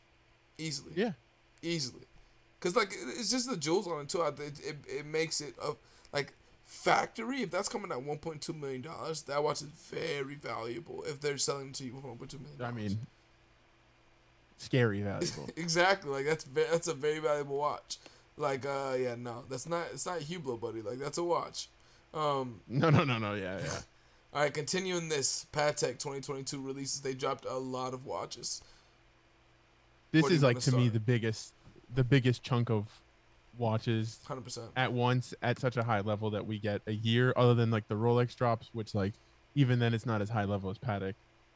[0.59, 0.92] easily.
[0.97, 1.12] Yeah.
[1.62, 2.06] easily.
[2.66, 4.22] Cause like it's just the jewels on it too.
[4.22, 5.74] It, it, it makes it a
[6.12, 6.33] like
[6.64, 7.42] factory.
[7.42, 11.05] If that's coming at one point two million dollars, that watch is very valuable.
[11.07, 12.61] If they're selling it to you for one point two million.
[12.61, 12.98] I mean,
[14.57, 15.48] scary valuable.
[15.57, 16.11] exactly.
[16.11, 17.98] Like that's ve- that's a very valuable watch.
[18.37, 21.68] Like uh yeah no that's not it's not Hublot buddy like that's a watch.
[22.12, 23.35] Um no, no, no, no.
[23.35, 23.79] Yeah, yeah.
[24.35, 28.61] all right continuing this Patek 2022 releases they dropped a lot of watches.
[30.11, 31.52] This is like to me the biggest,
[31.94, 32.87] the biggest chunk of
[33.59, 34.66] watches Hundred percent.
[34.77, 37.33] at once at such a high level that we get a year.
[37.37, 39.14] Other than like the Rolex drops, which like
[39.55, 41.14] even then it's not as high level as Patek.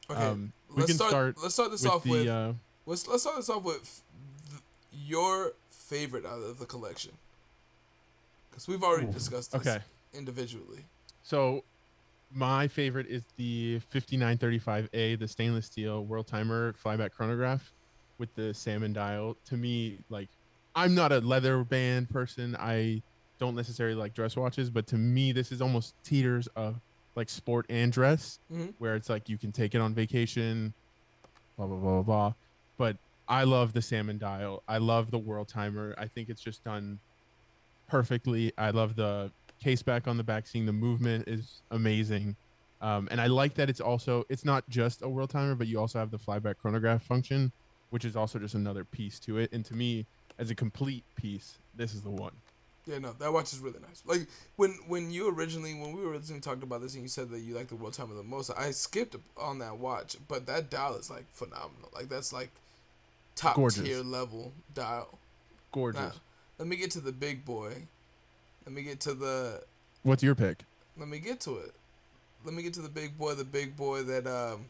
[0.09, 0.19] Okay.
[0.21, 2.09] Um, we let's can start, start Let's start this with off the.
[2.09, 2.53] with uh,
[2.85, 4.01] let's let's start this off with
[4.49, 4.61] th-
[5.05, 7.11] your favorite out of the collection.
[8.49, 9.79] Because we've already Ooh, discussed this okay.
[10.13, 10.79] individually.
[11.23, 11.63] So,
[12.33, 17.71] my favorite is the 5935A, the stainless steel world timer flyback chronograph
[18.21, 19.35] with the salmon dial.
[19.47, 20.29] To me, like,
[20.75, 22.55] I'm not a leather band person.
[22.57, 23.01] I
[23.39, 26.79] don't necessarily like dress watches, but to me, this is almost teeters of
[27.15, 28.75] like sport and dress, Mhm.
[28.77, 30.73] where it's like you can take it on vacation,
[31.57, 32.33] blah, blah, blah, blah, blah.
[32.77, 34.63] But I love the salmon dial.
[34.67, 35.93] I love the world timer.
[35.97, 36.99] I think it's just done
[37.87, 38.53] perfectly.
[38.57, 39.31] I love the
[39.61, 40.47] case back on the back.
[40.47, 42.35] Seeing the movement is amazing.
[42.81, 45.79] Um, and I like that it's also it's not just a world timer, but you
[45.79, 47.51] also have the flyback chronograph function,
[47.91, 49.51] which is also just another piece to it.
[49.53, 50.05] And to me,
[50.39, 52.33] as a complete piece, this is the one.
[52.87, 54.01] Yeah, no, that watch is really nice.
[54.07, 57.29] Like when when you originally when we were originally talked about this and you said
[57.29, 60.71] that you like the world timer the most, I skipped on that watch, but that
[60.71, 61.91] dial is like phenomenal.
[61.93, 62.49] Like that's like
[63.35, 63.83] top Gorgeous.
[63.83, 65.19] tier level dial.
[65.71, 66.01] Gorgeous.
[66.01, 66.11] Now,
[66.57, 67.83] let me get to the big boy.
[68.65, 69.61] Let me get to the
[70.03, 70.63] What's your pick?
[70.97, 71.73] let me get to it.
[72.43, 74.65] Let me get to the big boy, the big boy that um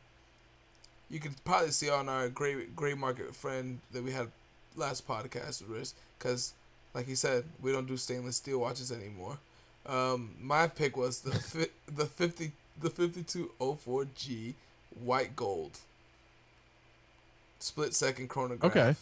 [1.11, 4.27] you could probably see on our great gray market friend that we had
[4.75, 6.53] last podcast with Riz, because
[6.93, 9.37] like he said, we don't do stainless steel watches anymore.
[9.85, 14.55] Um, my pick was the fi- the fifty the fifty two oh four G
[15.03, 15.79] white gold
[17.59, 18.71] split second chronograph.
[18.71, 18.95] Okay.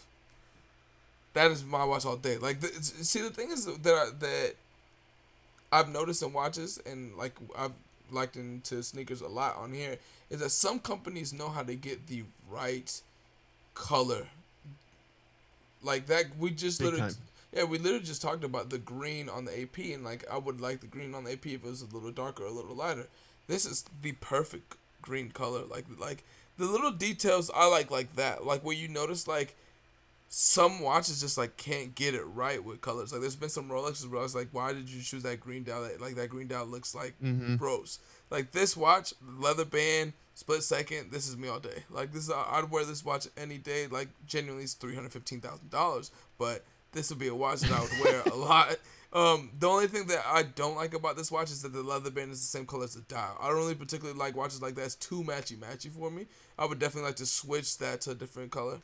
[1.34, 2.38] That is my watch all day.
[2.38, 4.56] Like, the, see, the thing is that I, that
[5.72, 7.74] I've noticed in watches, and like I've
[8.12, 9.98] liked into sneakers a lot on here,
[10.30, 13.02] is that some companies know how to get the right
[13.74, 14.28] color.
[15.82, 17.22] Like that, we just Big literally, time.
[17.54, 20.60] yeah, we literally just talked about the green on the AP, and like I would
[20.60, 23.08] like the green on the AP if it was a little darker, a little lighter.
[23.48, 25.64] This is the perfect green color.
[25.66, 26.24] Like, like
[26.58, 28.46] the little details I like, like that.
[28.46, 29.56] Like where you notice, like
[30.28, 33.12] some watches just like can't get it right with colors.
[33.14, 35.64] Like there's been some Rolexes where I was like, why did you choose that green
[35.64, 35.90] dial?
[36.00, 37.58] Like that green dial looks like Mhm.
[37.58, 38.00] gross.
[38.30, 41.12] Like this watch, leather band, split second.
[41.12, 41.84] This is me all day.
[41.90, 43.88] Like this, is, I'd wear this watch any day.
[43.88, 46.12] Like genuinely, it's three hundred fifteen thousand dollars.
[46.38, 48.78] But this would be a watch that I would wear a lot.
[49.12, 52.12] Um, the only thing that I don't like about this watch is that the leather
[52.12, 53.38] band is the same color as the dial.
[53.42, 54.86] I don't really particularly like watches like that.
[54.86, 56.28] It's too matchy matchy for me.
[56.60, 58.80] I would definitely like to switch that to a different color.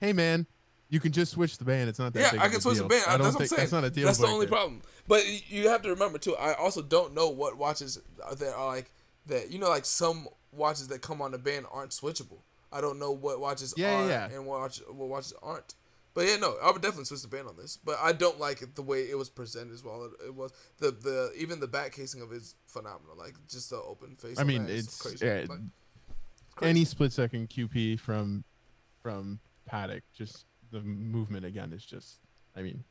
[0.00, 0.46] Hey man,
[0.90, 1.88] you can just switch the band.
[1.88, 2.20] It's not that.
[2.20, 2.84] Yeah, big I can a switch deal.
[2.84, 3.04] the band.
[3.06, 3.60] I don't That's what I'm saying.
[3.60, 4.06] that's not a deal.
[4.06, 4.82] That's the only problem.
[5.08, 6.36] But you have to remember too.
[6.36, 7.98] I also don't know what watches
[8.38, 8.90] that are like
[9.26, 9.50] that.
[9.50, 12.40] You know, like some watches that come on the band aren't switchable.
[12.72, 14.28] I don't know what watches Yeah, are yeah.
[14.30, 15.74] and what, watch, what watches aren't.
[16.12, 17.76] But yeah, no, I would definitely switch the band on this.
[17.76, 20.04] But I don't like it the way it was presented as well.
[20.20, 23.16] It, it was the the even the back casing of it is phenomenal.
[23.16, 24.38] Like just the open face.
[24.38, 25.24] I mean, it's crazy.
[25.24, 25.60] yeah, Like,
[26.56, 26.70] crazy.
[26.70, 28.42] any split second QP from
[29.02, 29.38] from
[29.70, 32.18] Patek, just the movement again is just.
[32.56, 32.84] I mean,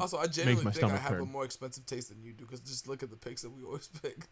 [0.00, 2.88] Also, I genuinely think I have a more expensive taste than you do because just
[2.88, 4.26] look at the picks that we always pick.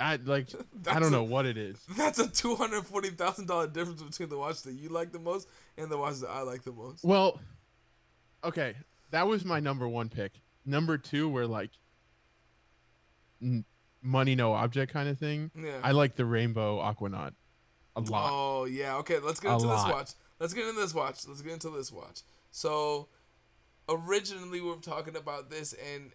[0.00, 0.48] I like.
[0.86, 1.78] I don't a- know what it is.
[1.96, 5.18] That's a two hundred forty thousand dollar difference between the watch that you like the
[5.18, 7.04] most and the watch that I like the most.
[7.04, 7.40] Well,
[8.44, 8.74] okay,
[9.10, 10.32] that was my number one pick.
[10.64, 11.70] Number two, were like
[13.42, 13.64] n-
[14.02, 15.50] money no object kind of thing.
[15.56, 15.80] Yeah.
[15.82, 17.32] I like the rainbow aquanaut
[17.96, 18.30] a lot.
[18.32, 18.96] Oh yeah.
[18.96, 20.10] Okay, let's get into this watch.
[20.38, 21.26] Let's get into this watch.
[21.26, 22.22] Let's get into this watch.
[22.50, 23.08] So,
[23.88, 26.12] originally we were talking about this, and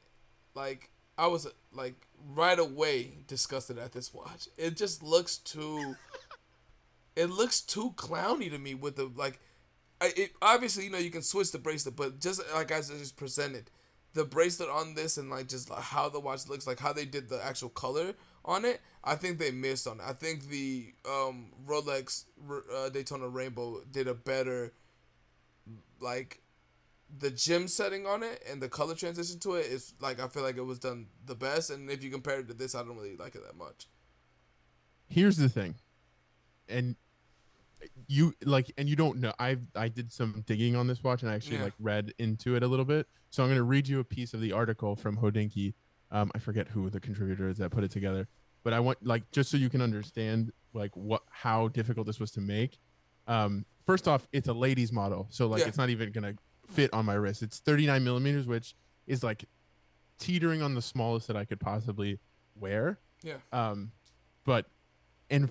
[0.56, 4.48] like I was like right away disgusted at this watch.
[4.58, 5.96] It just looks too.
[7.16, 9.40] it looks too clowny to me with the like.
[10.02, 13.02] I, it obviously you know you can switch the bracelet, but just like as it
[13.02, 13.70] is presented,
[14.14, 17.06] the bracelet on this and like just like how the watch looks, like how they
[17.06, 18.14] did the actual color
[18.46, 20.04] on it, I think they missed on it.
[20.06, 22.26] I think the um, Rolex
[22.74, 24.74] uh, Daytona Rainbow did a better,
[26.00, 26.42] like,
[27.20, 30.42] the gem setting on it and the color transition to it is like I feel
[30.42, 31.70] like it was done the best.
[31.70, 33.88] And if you compare it to this, I don't really like it that much.
[35.10, 35.76] Here's the thing,
[36.68, 36.96] and
[38.08, 39.32] you like, and you don't know.
[39.38, 41.66] I I did some digging on this watch and I actually Yeah.
[41.66, 43.08] like read into it a little bit.
[43.30, 45.76] So I'm gonna read you a piece of the article from Hodinkee.
[46.14, 48.28] Um, I forget who the contributor is that put it together,
[48.64, 52.32] but I want like just so you can understand like what how difficult this was
[52.32, 52.78] to make.
[53.28, 55.68] Um, first off, it's a ladies model, so like Yeah.
[55.68, 56.36] it's not even gonna
[56.70, 57.42] fit on my wrist.
[57.42, 58.76] It's 39 millimeters, which
[59.08, 59.46] is like
[60.20, 62.20] teetering on the smallest that I could possibly
[62.56, 63.00] wear.
[63.24, 63.38] Yeah.
[63.52, 63.92] Um,
[64.46, 64.68] but
[65.30, 65.50] and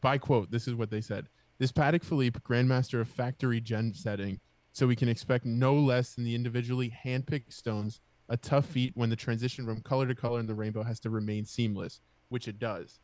[0.00, 4.38] by quote, this is what they said: "This Patek Philippe Grandmaster of factory gen setting,
[4.72, 8.00] so we can expect no less than the individually handpicked stones.
[8.28, 11.10] A tough feat when the transition from color to color in the rainbow has to
[11.10, 12.98] remain seamless, which it does.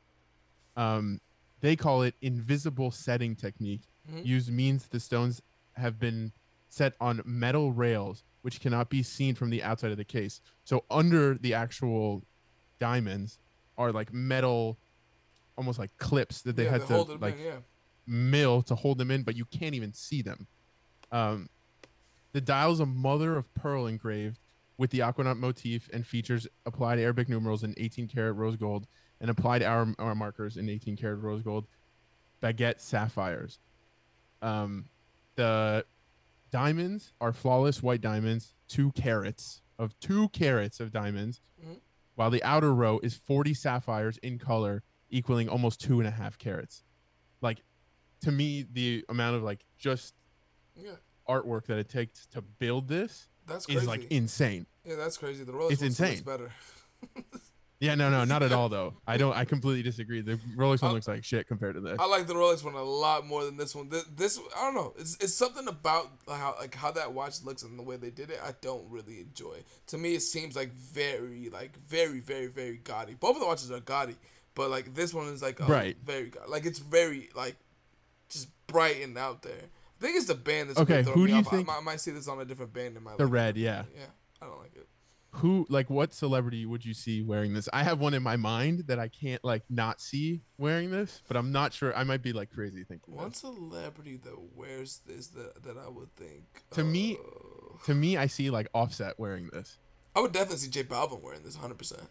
[0.77, 1.21] Um,
[1.61, 3.83] they call it invisible setting technique.
[4.11, 4.27] Mhm.
[4.27, 5.41] Used means the stones
[5.75, 6.33] have been
[6.69, 10.41] set on metal rails, which cannot be seen from the outside of the case.
[10.65, 12.23] So under the actual
[12.81, 13.39] diamonds
[13.79, 14.77] are like metal,
[15.57, 17.59] almost like clips that they yeah, had to like band, yeah.
[18.07, 20.47] mill to hold them in, but you can't even see them.
[21.13, 21.49] Um,
[22.33, 24.39] the is a mother of pearl engraved
[24.79, 28.87] with the Aquanaut motif and features applied Arabic numerals in 18 karat rose gold
[29.21, 31.67] and applied hour, hour markers in 18 karat rose gold
[32.43, 33.61] baguette sapphires.
[34.41, 34.87] Um,
[35.37, 35.85] the
[36.51, 41.81] diamonds are flawless white diamonds, two carats of two carats of diamonds, Mhm.
[42.17, 46.39] while the outer row is 40 sapphires in color, equaling almost two and a half
[46.39, 46.83] carats.
[47.41, 47.63] Like,
[48.23, 50.15] to me, the amount of like just
[50.75, 50.97] Yeah,
[51.29, 53.81] artwork that it takes to build this that's crazy.
[53.81, 54.67] is like insane.
[54.85, 55.45] yeah, that's crazy.
[55.45, 56.51] The Rolex it's still looks better.
[57.81, 58.95] Yeah, no, no, not at all though.
[59.09, 59.37] I don't.
[59.37, 60.21] I completely disagree.
[60.21, 61.99] The Rolex one looks like shit compared to this.
[61.99, 63.89] I like the Rolex one a lot more than this one.
[63.89, 64.95] This, this I don't know.
[64.97, 68.31] It's, it's something about how like how that watch looks and the way they did
[68.31, 68.39] it.
[68.41, 69.65] I don't really enjoy.
[69.89, 73.15] To me, it seems like very like very very very gaudy.
[73.15, 74.15] Both of the watches are gaudy,
[74.55, 75.97] but like this one is like a, Right.
[76.05, 76.31] very.
[76.47, 77.57] Like it's very like
[78.29, 79.65] just bright and out there.
[80.03, 81.49] I think it's the band that's Okay, who do you off.
[81.51, 83.25] think- I, might- I might see this on a different band in my life The
[83.25, 83.85] like, red, yeah.
[83.95, 84.07] Yeah,
[84.41, 84.89] I don't like it.
[85.37, 87.69] Who, like, what celebrity would you see wearing this?
[87.73, 91.37] I have one in my mind that I can't like not see wearing this, but
[91.39, 91.97] I'm not sure.
[91.97, 93.15] I might be like crazy thinking.
[93.15, 93.39] One this.
[93.39, 98.27] celebrity that wears this that that I would think To me- uh, To me, I
[98.27, 99.79] see like Offset wearing this.
[100.15, 101.79] I would definitely see J Balvin wearing this 100.
[101.79, 102.03] percent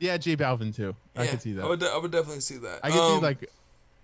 [0.00, 0.96] Yeah, J Balvin too.
[1.14, 1.64] I Yeah, could see that.
[1.64, 2.80] I would, de- I would definitely see that.
[2.82, 3.48] I could Um, see like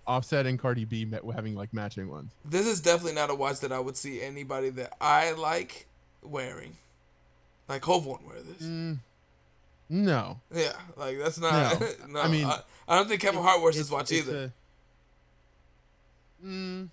[0.07, 2.33] Offset and Cardi B met, having like matching ones.
[2.45, 5.87] This is definitely not a watch that I would see anybody that I like
[6.23, 6.77] wearing.
[7.69, 8.67] Like Hov won't wear this.
[8.67, 8.99] Mm,
[9.89, 11.81] no, Yeah, like that's not.
[11.81, 11.87] No.
[12.09, 14.53] No, I mean, I, I don't think Kevin Hart wears this watch either.
[16.43, 16.89] a- mm,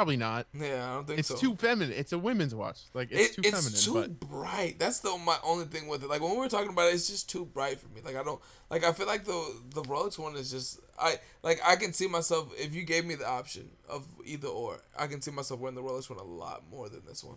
[0.00, 0.46] Probably not.
[0.54, 1.36] Yeah, I don't think It's so.
[1.36, 1.92] too feminine.
[1.94, 2.78] It's a women's watch.
[2.94, 3.66] Like it's It- too feminine.
[3.66, 4.78] It's too but bright.
[4.78, 6.08] That's the my only thing with it.
[6.08, 8.00] Like when we were talking about it, it's just too bright for me.
[8.02, 8.82] Like I don't like.
[8.82, 11.60] I feel like the the Rolex one is just I like.
[11.66, 14.80] I can see myself if you gave me the option of either or.
[14.98, 17.36] I can see myself wearing the Rolex one a lot more than this one.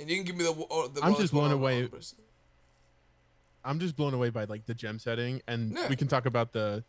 [0.00, 1.02] And you can give me the or the.
[1.04, 1.88] I'm Rolex just blown on away.
[3.64, 5.88] I'm just blown away by like the gem setting, and Yeah.
[5.88, 6.82] we can talk about the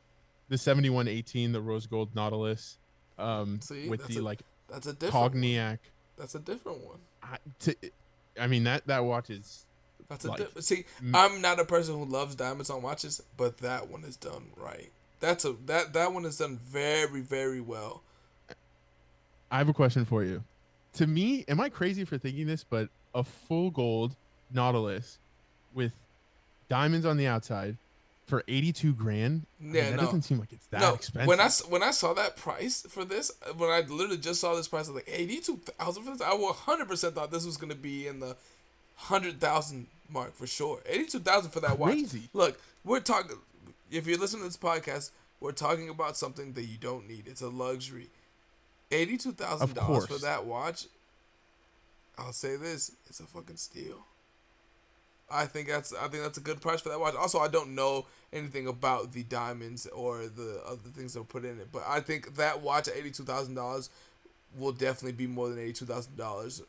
[0.50, 2.78] the 7118, the rose gold Nautilus,
[3.20, 5.14] um, See, with the a- like That's a different.
[5.14, 5.24] One.
[5.24, 5.80] cogniac.
[6.18, 7.00] That's a different one.
[7.22, 7.76] I, to,
[8.40, 9.66] I mean that that watch is
[10.10, 10.86] That's a di- see.
[11.14, 14.92] I'm not a person who loves diamonds on watches, but that one is done right.
[15.20, 18.04] That's a that that one is done very very well.
[19.52, 20.44] I have a question for you.
[20.94, 22.64] To me, am I crazy for thinking this?
[22.64, 24.16] But a full gold
[24.52, 25.20] Nautilus
[25.74, 25.94] with
[26.70, 27.78] diamonds on the outside
[28.26, 29.46] for 82 grand.
[29.60, 30.04] I mean, Yeah, that no.
[30.04, 31.28] doesn't seem like it's that no, expensive.
[31.28, 34.56] when I when I saw that price for this, uh, when I literally just saw
[34.56, 36.22] this price, I was like eighty two thousand for this.
[36.22, 38.36] I one hundred percent thought this was gonna be in the
[38.96, 40.80] hundred thousand mark for sure.
[40.88, 41.92] Eighty two thousand for that watch.
[41.94, 42.30] Crazy.
[42.34, 43.38] Look, we're talking.
[43.92, 47.28] If you're listening to this podcast, we're talking about something that you don't need.
[47.28, 48.08] It's a luxury.
[48.92, 50.86] Eighty two thousand Of dollars for that watch.
[52.18, 54.06] I'll say this: it's a fucking steal.
[55.32, 57.16] I think that's I think that's a good price for that watch.
[57.16, 61.46] Also, I don't know anything about the diamonds or the other things that were put
[61.46, 63.90] in it, but I think that watch at eighty two thousand dollars
[64.56, 66.62] will definitely be more than eighty two thousand dollars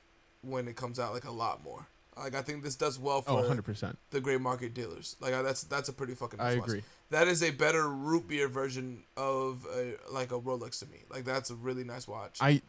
[0.43, 1.13] when it comes out.
[1.13, 1.87] Like a lot more.
[2.17, 3.97] Like I think this does well oh, for 100%.
[4.11, 5.17] the gray market dealers.
[5.21, 6.41] Like I- that's that's a pretty fucking.
[6.41, 6.69] I Nice watch.
[6.69, 6.83] agree.
[7.11, 11.01] That is a better root beer version of a, like a Rolex to me.
[11.11, 12.39] Like that's a really nice watch.
[12.41, 12.63] I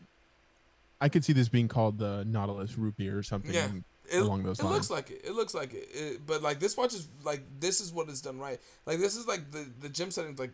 [0.99, 3.67] I could see this being called the Nautilus root beer or something Yeah.
[4.11, 4.75] It, along those it lines.
[4.75, 5.21] looks like it.
[5.25, 5.89] It looks like it.
[5.93, 6.21] it.
[6.25, 8.59] But like this watch is like this is what it's done right.
[8.85, 10.53] Like this is like the the gem settings like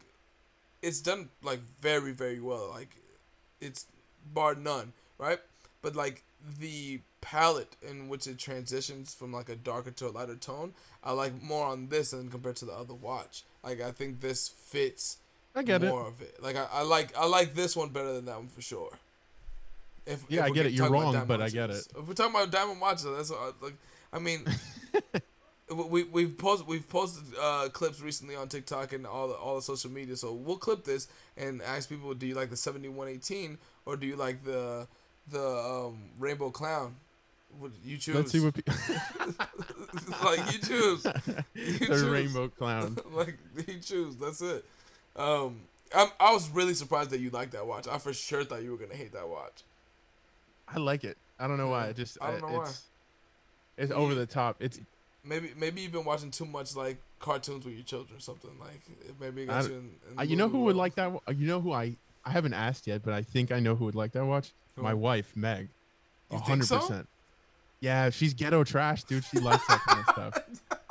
[0.81, 2.69] it's done like very very well.
[2.69, 2.95] Like
[3.59, 3.85] it's
[4.33, 5.39] bar none, right?
[5.81, 6.23] But like
[6.59, 11.11] the palette in which it transitions from like a darker to a lighter tone, I
[11.11, 13.43] like more on this than compared to the other watch.
[13.63, 15.17] Like I think this fits
[15.55, 15.87] I get it.
[15.87, 16.41] more of it.
[16.41, 18.91] Like I, I like I like this one better than that one for sure.
[20.05, 20.73] If, Yeah, if I get it.
[20.73, 21.87] You're wrong, but I get it.
[21.97, 23.75] If we're talking about diamond watches, that's I, like.
[24.13, 24.45] I mean,
[25.75, 29.61] we we've posted we've posted uh, clips recently on TikTok and all the, all the
[29.61, 30.15] social media.
[30.15, 33.95] So we'll clip this and ask people: Do you like the seventy one eighteen or
[33.95, 34.87] do you like the
[35.31, 36.95] the um, rainbow clown?
[37.59, 38.15] What you choose?
[38.15, 38.63] Let's see what pe-
[40.23, 41.05] like you choose.
[41.53, 42.03] You the choose.
[42.03, 42.97] rainbow clown.
[43.11, 43.37] like
[43.67, 44.15] you choose.
[44.15, 44.65] That's it.
[45.15, 45.61] Um,
[45.93, 47.87] I'm, I was really surprised that you liked that watch.
[47.87, 49.63] I for sure thought you were gonna hate that watch.
[50.73, 51.17] I like it.
[51.39, 51.87] I don't know why.
[51.87, 52.63] It just I don't know why.
[52.63, 52.83] it's
[53.77, 54.57] it's over the top.
[54.59, 54.79] It's
[55.23, 58.51] Maybe maybe you've been watching too much like cartoons with your children or something.
[58.59, 58.81] Like
[59.19, 61.11] maybe it got don't- you in, in uh, the you know who would like that?
[61.35, 63.95] You know who I I haven't asked yet, but I think I know who would
[63.95, 64.51] like that watch.
[64.75, 64.81] Who?
[64.83, 65.69] My wife, Meg.
[66.31, 66.79] Hundred so?
[66.79, 67.07] percent.
[67.81, 69.23] Yeah, she's ghetto trash, dude.
[69.25, 70.43] She likes that kind of stuff.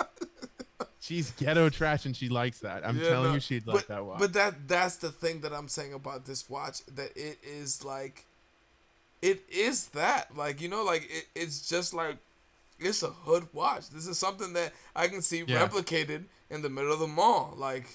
[1.02, 2.86] She's ghetto trash and she likes that.
[2.86, 4.18] I'm Yeah, telling no, you, she'd like that watch.
[4.20, 8.26] But that that's the thing that I'm saying about this watch that it is like,
[9.22, 12.16] it is that like you know like it, it's just like,
[12.78, 13.90] it's a hood watch.
[13.90, 15.66] This is something that I can see Yeah.
[15.66, 17.86] replicated in the middle of the mall, like.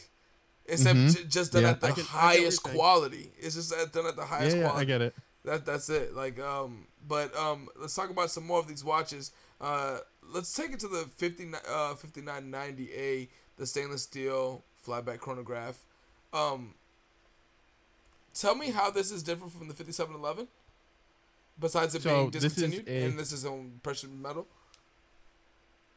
[0.68, 1.16] Except Mhm.
[1.16, 3.32] j- just done Yeah, at the I get- I get what you're highest quality.
[3.38, 4.82] It's just done at the highest yeah, quality.
[4.82, 5.16] I get it.
[5.44, 6.16] That that's it.
[6.16, 9.32] Like um, but um, let's talk about some more of these watches.
[9.62, 15.78] Uh, let's take it to the 50, uh, 5990A, the stainless steel flyback chronograph.
[16.34, 16.74] Um,
[18.34, 20.48] tell me how this is different from the 5711.
[21.60, 24.48] Besides it So, being this is discontinued, a- and this is on precious metal.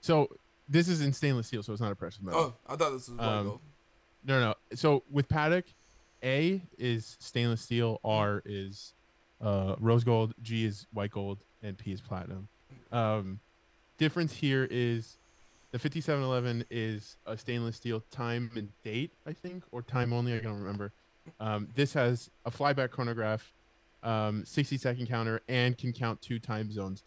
[0.01, 0.29] So
[0.69, 2.41] this is in stainless steel, so it's not a precious metal.
[2.41, 3.61] Oh, I thought this was white Um, gold.
[4.25, 4.55] No, no.
[4.75, 5.65] So with Patek,
[6.23, 8.95] A is stainless steel, R is
[9.41, 12.49] uh, rose gold, G is white gold, and P is platinum.
[12.93, 13.41] Um,
[13.99, 15.17] difference here is
[15.73, 20.35] the 5711 is a stainless steel time and date, I think, or time only.
[20.35, 20.93] I don't remember.
[21.41, 23.53] Um, this has a flyback chronograph,
[24.03, 27.03] um, 60 second counter, and can count two time zones.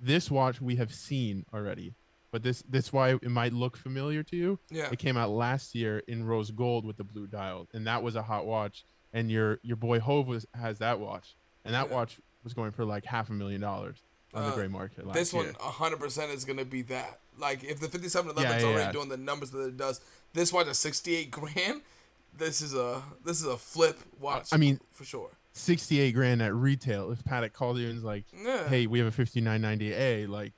[0.00, 1.94] This watch we have seen already,
[2.32, 4.58] but this that's why it might look familiar to you.
[4.70, 8.02] Yeah, It came out last year in rose gold with the blue dial, and that
[8.02, 8.84] was a hot watch.
[9.12, 11.94] And your your boy Hov was, has that watch, and that Yeah.
[11.96, 13.98] watch was going for like half a million dollars
[14.34, 15.44] on the Uh, gray market last this year.
[15.44, 17.20] one 100% is going to be that.
[17.38, 18.92] Like, if the 5711 Yeah, is yeah, already yeah.
[18.92, 20.00] doing the numbers that it does,
[20.32, 21.82] this watch at 68 grand,
[22.36, 24.48] this is a this is a flip watch.
[24.52, 25.30] I mean- for sure.
[25.52, 27.10] 68 grand at retail.
[27.12, 28.68] If Patek called you and was like, Yeah.
[28.68, 30.52] "Hey, we have a 5990A," like,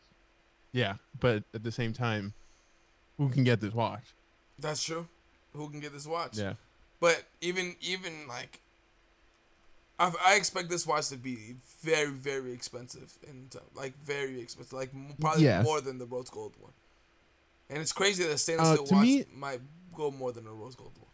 [0.72, 2.32] yeah, but at the same time,
[3.18, 4.04] who can get this watch?
[4.58, 5.08] That's true.
[5.52, 6.36] Who can get this watch?
[6.38, 6.54] Yeah,
[7.00, 8.60] But even even like
[9.98, 14.90] I, I expect this watch to be very very expensive and like very expensive, like
[15.20, 15.62] probably Yeah.
[15.62, 16.72] more than the rose gold one.
[17.70, 19.60] And it's crazy that a stainless Uh, steel to watch me- might
[19.94, 21.10] go more than a rose gold one.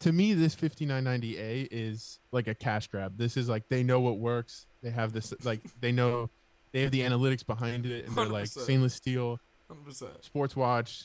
[0.00, 3.16] To me this 5990A is like a cash grab.
[3.16, 4.66] This is like they know what works.
[4.82, 6.30] They have this like they know
[6.72, 8.62] they have the analytics behind it and they're like 100%.
[8.62, 10.24] stainless steel Hundred percent.
[10.24, 11.04] sports watch.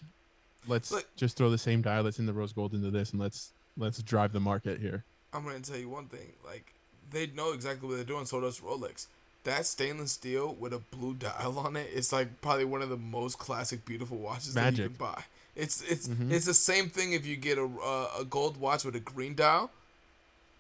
[0.68, 3.52] Let's just throw the same dial that's in the rose gold into this and let's
[3.78, 5.04] let's drive the market here.
[5.34, 6.32] I'm gonna tell you one thing.
[6.46, 6.74] Like
[7.12, 8.26] they know exactly what they're doing.
[8.26, 9.08] So does Rolex.
[9.44, 12.96] That stainless steel with a blue dial on it is like probably one of the
[12.96, 15.24] most classic, beautiful watches that you can buy.
[15.56, 16.32] It's it's Mhm.
[16.32, 19.36] it's the same thing if you get a uh, a gold watch with a green
[19.36, 19.70] dial.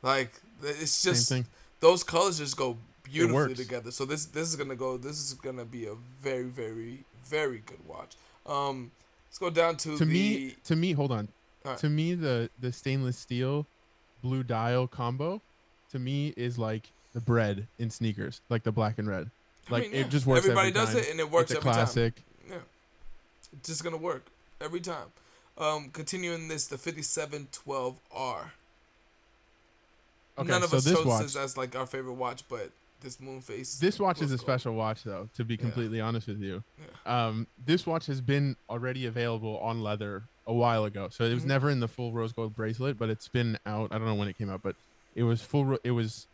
[0.01, 0.31] Like
[0.61, 1.31] it's just
[1.79, 3.91] those colors just go beautifully together.
[3.91, 4.97] So this this is gonna go.
[4.97, 8.15] This is gonna be a very very very good watch.
[8.45, 8.91] Um,
[9.29, 11.27] let's go down to, To the me to me hold on.
[11.65, 11.79] Alright.
[11.79, 13.65] To me the the stainless steel
[14.21, 15.41] blue dial combo
[15.91, 16.83] to me is like
[17.13, 19.31] the bread in sneakers, like the black and red.
[19.69, 20.45] I Like mean, it just works.
[20.45, 20.97] Everybody every does time.
[20.97, 21.73] it, and it works it's a every time.
[21.85, 22.13] classic.
[22.49, 22.55] Yeah.
[23.53, 24.25] It's just gonna work
[24.63, 25.07] every time.
[25.57, 28.53] Um, continuing this, the fifty-seven twelve R.
[30.39, 32.71] Okay, None of so us this chose watch, this as like our favorite watch, but
[33.01, 33.79] this Moon phase.
[33.79, 35.29] this watch is a special watch though.
[35.35, 35.61] To be Yeah.
[35.61, 36.63] completely honest with you,
[37.05, 41.09] um, this watch has been already available on leather a while ago.
[41.11, 41.47] So it was Mhm.
[41.47, 43.91] never in the full rose gold bracelet, but it's been out.
[43.91, 44.75] I don't know when it came out, but
[45.13, 45.65] it was full.
[45.65, 46.25] ro- It was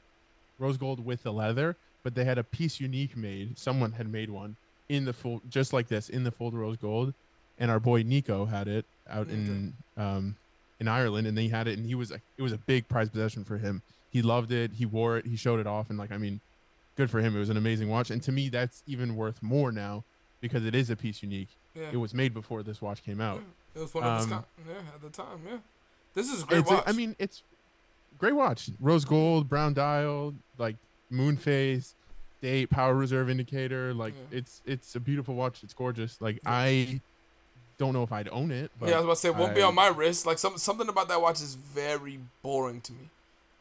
[0.59, 3.57] rose gold with the leather, but they had a piece unique made.
[3.57, 4.55] Someone had made one
[4.87, 7.13] in the full, just like this, in the full rose gold,
[7.59, 10.35] and our boy Nico had it out in um
[10.79, 13.11] in Ireland, and he had it, and he was a, it was a big prized
[13.11, 13.81] possession for him.
[14.11, 14.71] He loved it.
[14.73, 15.25] He wore it.
[15.25, 16.39] He showed it off, and like I mean,
[16.95, 17.35] good for him.
[17.35, 20.03] It was an amazing watch, and to me, that's even worth more now
[20.41, 21.49] because it is a piece unique.
[21.75, 21.89] Yeah.
[21.91, 23.41] It was made before this watch came out.
[23.75, 24.45] It was one of its um.
[24.67, 25.41] Yeah, at the time.
[25.45, 25.57] Yeah.
[26.13, 26.83] This is a great watch.
[26.87, 27.43] I mean, it's
[28.17, 28.69] great watch.
[28.79, 30.75] Rose gold, brown dial, like
[31.09, 31.93] moon phase,
[32.41, 33.93] date, power reserve indicator.
[33.93, 34.37] Like Yeah.
[34.39, 35.63] it's it's a beautiful watch.
[35.63, 36.19] It's gorgeous.
[36.21, 37.01] Like I
[37.79, 38.69] don't know if I'd own it.
[38.79, 40.25] But yeah, I was about to say, it won't be on my wrist.
[40.27, 43.09] Like some something about that watch is very boring to me.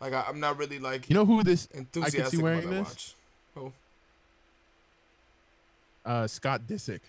[0.00, 3.14] Like I, I'm not really like You know who this enthusiastic wearing about that this.
[3.56, 3.72] watch.
[6.04, 7.00] uh Scott Disick.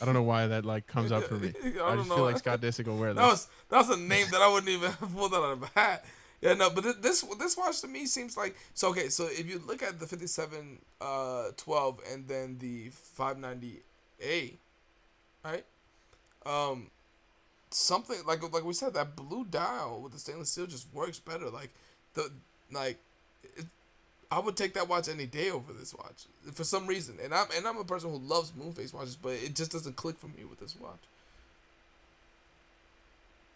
[0.00, 1.52] I don't know why that like comes up for me.
[1.80, 2.16] I I, just know.
[2.16, 4.68] feel like Scott Disick will wear That was that was a name that I wouldn't
[4.70, 6.04] even have pulled out of a hat.
[6.40, 8.90] Yeah, no, but this this watch to me seems like so.
[8.90, 13.80] Okay, so if you look at the fifty-seven uh, twelve and then the five ninety
[14.22, 14.54] A,
[15.44, 15.64] right?
[16.48, 16.90] Um,
[17.70, 21.50] something like like we said, that blue dial with the stainless steel just works better.
[21.50, 21.70] Like
[22.14, 22.30] the
[22.72, 22.98] like,
[23.56, 23.66] it,
[24.30, 26.24] I would take that watch any day over this watch
[26.54, 27.16] for some reason.
[27.22, 29.96] And I'm and I'm a person who loves moon phase watches, but it just doesn't
[29.96, 30.98] click for me with this watch.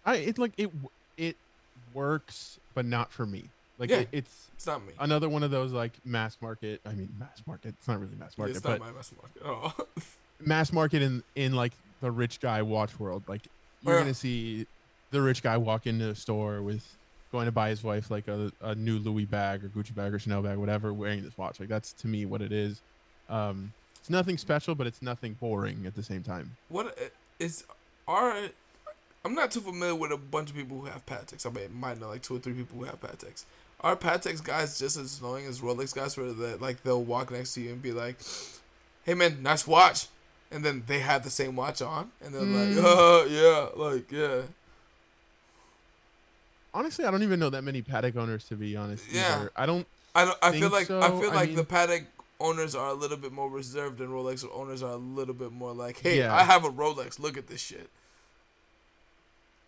[0.05, 0.70] I it like it
[1.16, 1.36] it
[1.95, 3.45] works, but not for me.
[3.78, 4.01] Like Yeah.
[4.01, 4.93] it, it's It's not me.
[4.99, 6.80] another one of those like mass market.
[6.84, 7.74] I mean, mass market.
[7.78, 9.74] It's not really mass market, it's but not my mass market at all.
[10.40, 11.72] mass market in in like
[12.03, 13.23] the rich guy watch world.
[13.27, 13.41] Like
[13.81, 14.01] you're Yeah.
[14.03, 14.67] gonna see
[15.11, 16.85] the rich guy walk into a store with
[17.33, 20.19] going to buy his wife like a, a new Louis bag or Gucci bag or
[20.19, 21.59] Chanel bag, whatever, wearing this watch.
[21.61, 22.83] Like that's to me what it is.
[23.31, 26.57] Um, it's nothing special, but it's nothing boring at the same time.
[26.69, 27.65] What is uh, is
[28.07, 28.37] are
[29.25, 31.47] I'm not too familiar with a bunch of people who have Pateks.
[31.47, 33.45] I mean, might know like two or three people who have Pateks.
[33.81, 37.55] Are Pateks guys just as annoying as Rolex guys, where that like they'll walk next
[37.55, 38.17] to you and be like,
[39.05, 40.07] "Hey man, nice watch,"
[40.53, 42.77] and then they have the same watch on, and they're Mm.
[42.77, 44.43] like, "Uh, yeah, like yeah."
[46.75, 49.05] Honestly, I don't even know that many Patek owners to be honest.
[49.11, 49.37] Yeah.
[49.41, 49.53] either.
[49.57, 49.87] I don't.
[50.15, 50.39] I don't.
[50.43, 51.21] I feel like I so.
[51.21, 52.07] feel I like the mean- Patek
[52.41, 55.73] owners are a little bit more reserved, and Rolex owners are a little bit more
[55.75, 56.35] like, "Hey, Yeah.
[56.35, 57.19] I have a Rolex.
[57.19, 57.89] Look at this shit."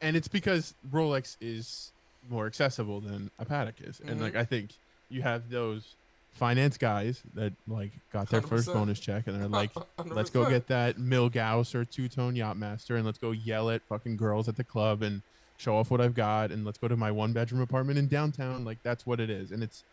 [0.00, 1.90] and it's because Rolex is
[2.28, 4.22] more accessible than a Patek is, and Mhm.
[4.22, 4.70] like I think
[5.08, 5.94] you have those
[6.34, 8.74] finance guys that like got their 1st 100%.
[8.74, 9.70] bonus check and they're like,
[10.06, 14.16] let's go get that Milgauss or two tone Yachtmaster and let's go yell at fucking
[14.16, 15.22] girls at the club and
[15.56, 18.64] show off what I've got and let's go to my one bedroom apartment in downtown.
[18.64, 19.84] Like that's what it is, and it's,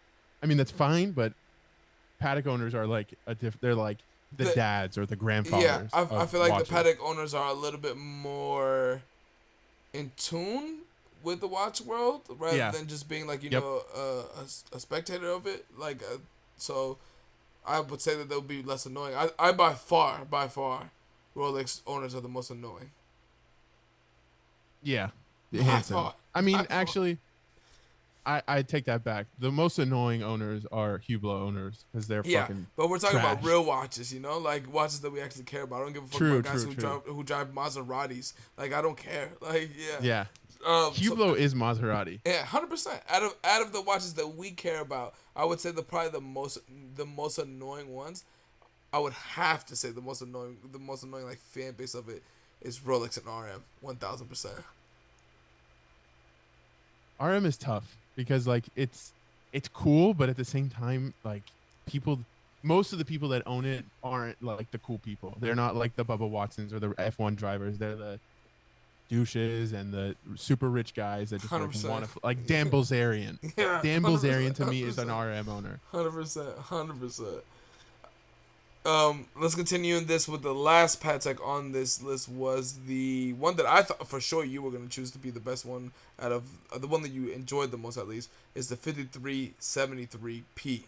[0.42, 1.34] I mean that's fine, but
[2.22, 3.58] Patek owners are like a diff.
[3.62, 3.98] They're like
[4.36, 5.64] the, The- dads or the grandfathers.
[5.64, 6.68] Yeah, I, I feel like watches.
[6.70, 9.02] the Patek owners are a little bit more
[9.94, 10.80] in tune
[11.24, 12.72] with the watch world rather Yeah.
[12.72, 13.61] than just being like you Yep.
[13.63, 13.84] know
[14.74, 15.65] a spectator of it.
[15.78, 16.17] Like, uh,
[16.57, 16.97] so
[17.65, 19.15] I would say that they'll be less annoying.
[19.15, 20.91] I, I by far, by far,
[21.36, 22.91] Rolex owners are the most annoying.
[24.84, 25.09] Yeah.
[25.53, 26.15] Hands far.
[26.34, 26.67] I mean, far.
[26.69, 27.17] actually,
[28.26, 29.28] I I take that back.
[29.39, 33.43] The most annoying owners are Hublot owners because they're Yeah, fucking but we're talking about
[33.43, 35.82] real watches, you know, like watches that we actually care about.
[35.82, 36.82] I don't give a fuck True, about guys true, who true.
[36.89, 38.34] drive who drive Maseratis.
[38.57, 39.32] Like I don't care.
[39.41, 40.26] Like yeah, yeah.
[40.66, 42.20] Um, so- Hublot is Maserati.
[42.26, 43.01] Yeah, hundred percent.
[43.09, 46.12] Out of out of the watches that we care about, I would say the probably
[46.12, 46.59] the most
[46.95, 48.24] the most annoying ones.
[48.93, 52.09] I would have to say the most annoying the most annoying like fan base of
[52.09, 52.22] it
[52.62, 53.64] is Rolex and RM.
[53.82, 54.55] One thousand percent.
[57.20, 59.14] RM is tough because like it's
[59.53, 61.43] it's cool, but at the same time, like
[61.86, 62.20] people,
[62.64, 65.36] most of the people that own it aren't like the cool people.
[65.39, 67.78] They're not like the Bubba Watsons or the F1 drivers.
[67.78, 68.20] They're the
[69.12, 73.38] douches and the super rich guys that just like want to like Dan Bilzerian.
[73.57, 75.80] Yeah, Dan 100%, Bilzerian to me is an RM owner.
[75.91, 77.43] Hundred percent, hundred percent.
[78.84, 83.55] Um, let's continue in this with the last Patek on this list was the one
[83.57, 86.32] that I thought for sure you were gonna choose to be the best one out
[86.32, 86.43] of
[86.74, 90.05] uh, the one that you enjoyed the most at least is the fifty three seventy
[90.05, 90.86] three P.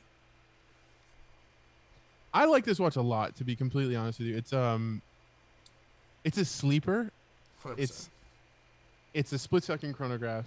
[2.34, 3.36] I like this watch a lot.
[3.36, 5.02] To be completely honest with you, it's um,
[6.24, 7.12] it's a sleeper.
[7.78, 8.10] It's
[9.14, 10.46] it's a split second chronograph.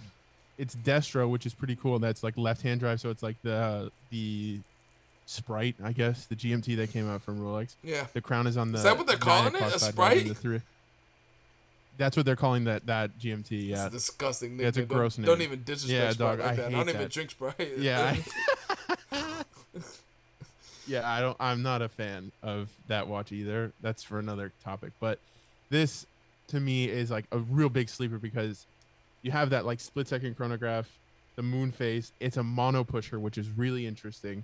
[0.57, 1.99] It's Destro, which is pretty cool.
[1.99, 4.59] That's like left hand drive, so it's like the uh, the
[5.25, 7.75] Sprite, I guess, the GMT that came out from Rolex.
[7.83, 8.07] yeah.
[8.13, 8.77] The crown is on the.
[8.77, 9.61] Is that what they're calling it?
[9.61, 10.37] A side rather than Sprite?
[10.37, 10.61] three.
[11.97, 13.39] That's what they're calling that that GMT.
[13.51, 14.59] It's Yeah, a disgusting.
[14.59, 15.31] Yeah, it's a gross don't, name.
[15.33, 16.67] Don't even disrespect Yeah, Sprite dog, like I that.
[16.67, 17.73] I don't even drink Sprite.
[17.77, 18.15] yeah,
[19.11, 19.43] I-
[20.87, 21.09] yeah.
[21.09, 21.37] I don't.
[21.39, 23.71] I'm not a fan of that watch either.
[23.81, 24.91] That's for another topic.
[24.99, 25.19] But
[25.69, 26.05] this,
[26.49, 28.65] to me, is like a real big sleeper because
[29.23, 30.87] you have that like split second chronograph,
[31.35, 32.11] the moon phase.
[32.19, 34.43] It's a mono pusher, which is really interesting.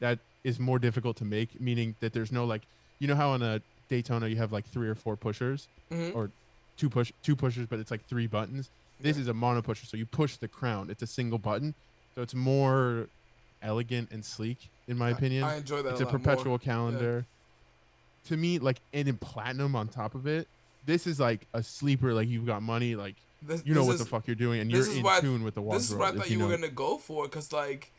[0.00, 2.62] That is more difficult to make, meaning that there's no like,
[2.98, 6.14] you know how on a Daytona you have like three or four pushers, Mhm.
[6.14, 6.30] or
[6.76, 8.70] two push two pushers, but it's like three buttons.
[9.00, 9.22] This Yeah.
[9.22, 10.90] is a mono pusher, so you push the crown.
[10.90, 11.74] It's a single button,
[12.14, 13.08] so it's more
[13.62, 15.44] elegant and sleek, in my opinion.
[15.44, 15.92] I enjoy that.
[15.92, 16.18] it's a a lot more.
[16.20, 17.26] perpetual calendar.
[18.28, 20.48] To me, like and in platinum on top of it,
[20.86, 22.12] this is like a sleeper.
[22.14, 24.70] Like you've got money, like This, you know what is, the fuck you're doing, and
[24.70, 26.68] you're in why- tune with the watch This is what I thought you, were gonna
[26.68, 27.90] go for, cause like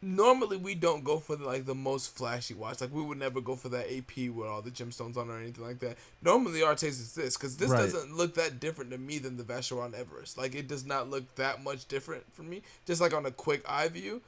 [0.00, 2.80] normally we don't go for the, like the most flashy watch.
[2.80, 5.64] Like we would never go for that AP with all the gemstones on or anything
[5.64, 5.96] like that.
[6.22, 7.80] Normally our taste is this, cause this Right.
[7.80, 10.38] doesn't look that different to me than the Vacheron Everest.
[10.38, 12.62] Like it does not look that much different for me.
[12.86, 14.22] Just like on a quick eye view,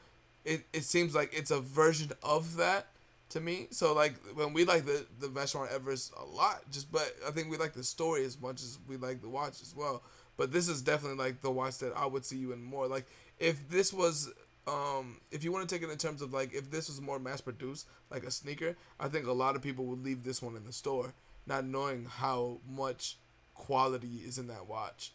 [0.44, 2.88] it it seems like it's a version of that
[3.30, 3.68] to me.
[3.70, 7.50] So like when we like the the Vacheron Everest a lot, just but I think
[7.50, 10.02] we like the story as much as we like the watch as well.
[10.36, 12.86] But this is definitely like the watch that I would see you in more.
[12.86, 13.06] Like
[13.38, 14.30] if this was
[14.66, 17.18] um if you want to take it in terms of like if this was more
[17.18, 20.56] mass produced like a sneaker, I think a lot of people would leave this one
[20.56, 21.14] in the store
[21.46, 23.16] not knowing how much
[23.54, 25.12] quality is in that watch.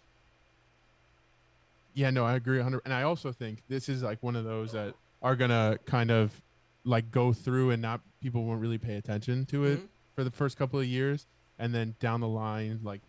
[1.93, 2.81] Yeah, no, I agree 100.
[2.83, 4.93] And I also think this is like one of those that
[5.23, 6.41] are gonna kind of
[6.85, 9.87] like go through and not people won't really pay attention to it Mhm.
[10.15, 11.25] for the first couple of years,
[11.59, 13.01] and then down the line, like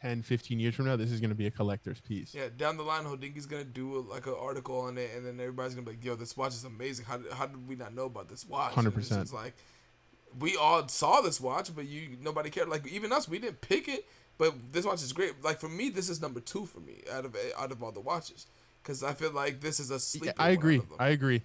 [0.00, 2.34] 10, 15 years from now, this is gonna be a collector's piece.
[2.34, 5.74] Yeah, down the line, Hodinkee's gonna do like an article on it, and then everybody's
[5.74, 7.06] gonna be like, "Yo, this watch is amazing.
[7.06, 9.22] How did, how did we not know about this watch?" 100%.
[9.22, 9.54] just like
[10.38, 12.68] we all saw this watch, but you nobody cared.
[12.68, 14.06] Like even us, we didn't pick it,
[14.36, 15.42] but this watch is great.
[15.42, 18.00] Like for me, this is number two for me out of out of all the
[18.00, 18.46] watches,
[18.82, 20.34] because I feel like this is a Yeah, sleeper.
[20.38, 20.76] I one agree.
[20.76, 20.98] out of them.
[21.00, 21.42] I agree.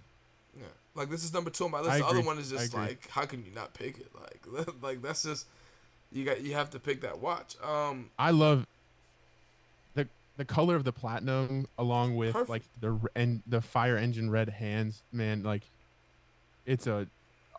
[0.57, 0.63] Yeah.
[0.95, 1.91] Like this is number two on my list.
[1.91, 4.11] I The other one is just like, how can you not pick it?
[4.13, 5.47] Like like that's just
[6.11, 7.55] you got you have to pick that watch.
[7.63, 8.65] Um, I love
[9.95, 12.49] the the color of the platinum along with Perfect.
[12.49, 15.43] like the and the fire engine red hands, man.
[15.43, 15.63] Like
[16.65, 17.07] it's a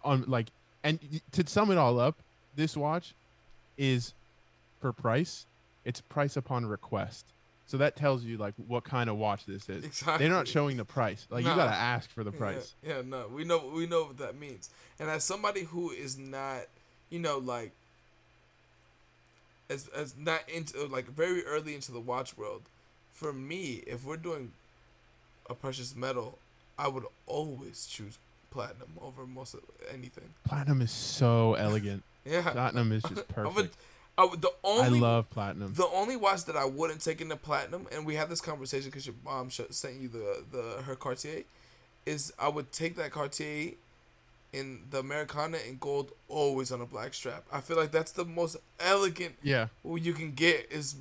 [0.05, 0.49] on like
[0.83, 0.99] and
[1.33, 2.17] to sum it all up,
[2.57, 3.15] this watch
[3.79, 4.15] is
[4.81, 5.47] for price.
[5.85, 7.27] It's price upon request.
[7.71, 9.85] So that tells you like what kind of watch this is.
[9.85, 10.27] exactly.
[10.27, 11.29] They're not showing the price.
[11.31, 12.75] Like you gotta ask for the price.
[12.83, 14.71] Yeah, no, we know we know what that means.
[14.99, 16.63] And as somebody who is not,
[17.11, 17.71] you know, like
[19.69, 22.63] as as not into like very early into the watch world,
[23.13, 24.51] for me, if we're doing
[25.49, 26.39] a precious metal,
[26.77, 28.19] I would always choose
[28.51, 29.61] platinum over most of
[29.95, 30.35] anything.
[30.45, 32.03] Platinum is so elegant.
[32.27, 32.51] Yeah.
[32.51, 33.77] Platinum is just perfect.
[34.21, 34.53] I would, the I
[34.87, 35.73] only love platinum.
[35.75, 39.07] the only watch that I wouldn't take into platinum, and we had this conversation because
[39.07, 41.43] your mom sh- sent you the the her Cartier,
[42.05, 43.73] is I would take that Cartier
[44.53, 47.45] in the Americana in gold always on a black strap.
[47.53, 49.69] I feel like that's the most elegant Yeah.
[49.85, 50.97] you can get is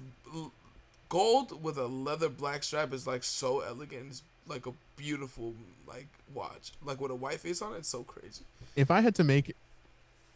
[1.09, 4.05] gold with a leather black strap is like so elegant.
[4.09, 5.53] It's like a beautiful
[5.87, 7.79] like watch, like with a white face on it.
[7.79, 8.43] It's so crazy.
[8.75, 9.55] if I had to make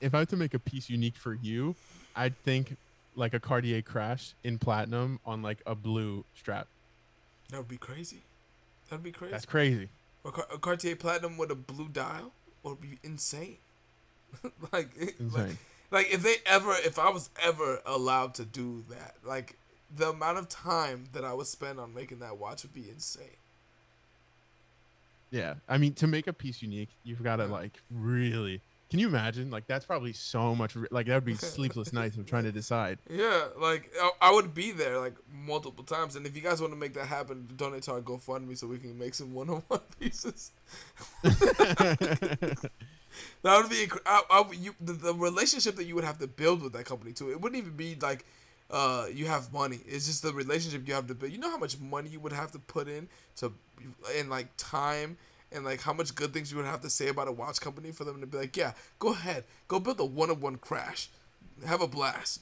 [0.02, 1.76] if I had to make a piece unique for you,
[2.16, 2.78] I'd think
[3.16, 6.68] like a Cartier crash in platinum on like a blue strap.
[7.50, 8.22] That would be crazy.
[8.90, 9.32] That'd be crazy.
[9.32, 9.90] That's crazy.
[10.26, 12.32] A, Car- a Cartier Platinum with a blue dial
[12.64, 13.58] would be insane.
[14.72, 15.58] like, it- like, Insane.
[15.92, 19.58] like if they ever, if I was ever allowed to do that, like
[19.96, 23.28] the amount of time that I would spend on making that watch would be insane.
[25.32, 28.62] Yeah, I mean, to make a piece unique, you've got to like really.
[28.94, 29.50] Can you imagine?
[29.50, 30.76] Like that's probably so much.
[30.92, 33.00] Like that would be sleepless nights of trying to decide.
[33.10, 33.92] Yeah, like
[34.22, 37.08] I, would be there like multiple times, and if you guys want to make that
[37.08, 40.52] happen, donate to our GoFundMe so we can make some one-on-one pieces.
[43.44, 46.28] That would be inc- I, I, you, the, the relationship that you would have to
[46.28, 47.30] build with that company too.
[47.32, 48.26] It wouldn't even be like
[48.72, 49.80] uh, you have money.
[49.88, 51.32] It's just the relationship you have to build.
[51.32, 53.54] You know how much money you would have to put in to
[54.18, 55.18] and like time
[55.54, 57.92] and like how much good things you would have to say about a watch company
[57.92, 61.10] for them to be like, yeah, go ahead, go build a one-on-one crash,
[61.66, 62.42] have a blast.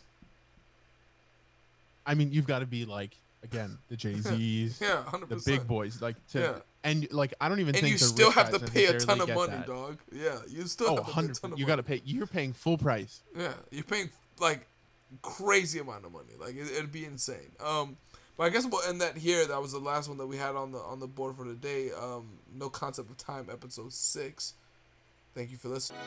[2.05, 3.11] I mean, you've got to be like
[3.43, 5.29] again the Jay Z's, Yeah, 100%.
[5.29, 6.53] the big boys, like to Yeah.
[6.83, 9.29] and like I don't even And think you still have to pay a ton of
[9.29, 9.67] money, that.
[9.67, 9.97] dog.
[10.11, 12.01] Yeah, you still Oh, have to pay a 100 ton of You got to pay.
[12.05, 13.21] You're paying full price.
[13.37, 14.09] Yeah, you're paying
[14.39, 14.65] like
[15.21, 16.33] crazy amount of money.
[16.39, 17.51] Like it, it'd be insane.
[17.63, 17.97] Um,
[18.41, 19.45] but I guess we'll end that here.
[19.45, 21.91] That was the last one that we had on the on the board for today.
[21.91, 24.55] Um, no concept of time, episode six.
[25.35, 25.99] Thank you for listening.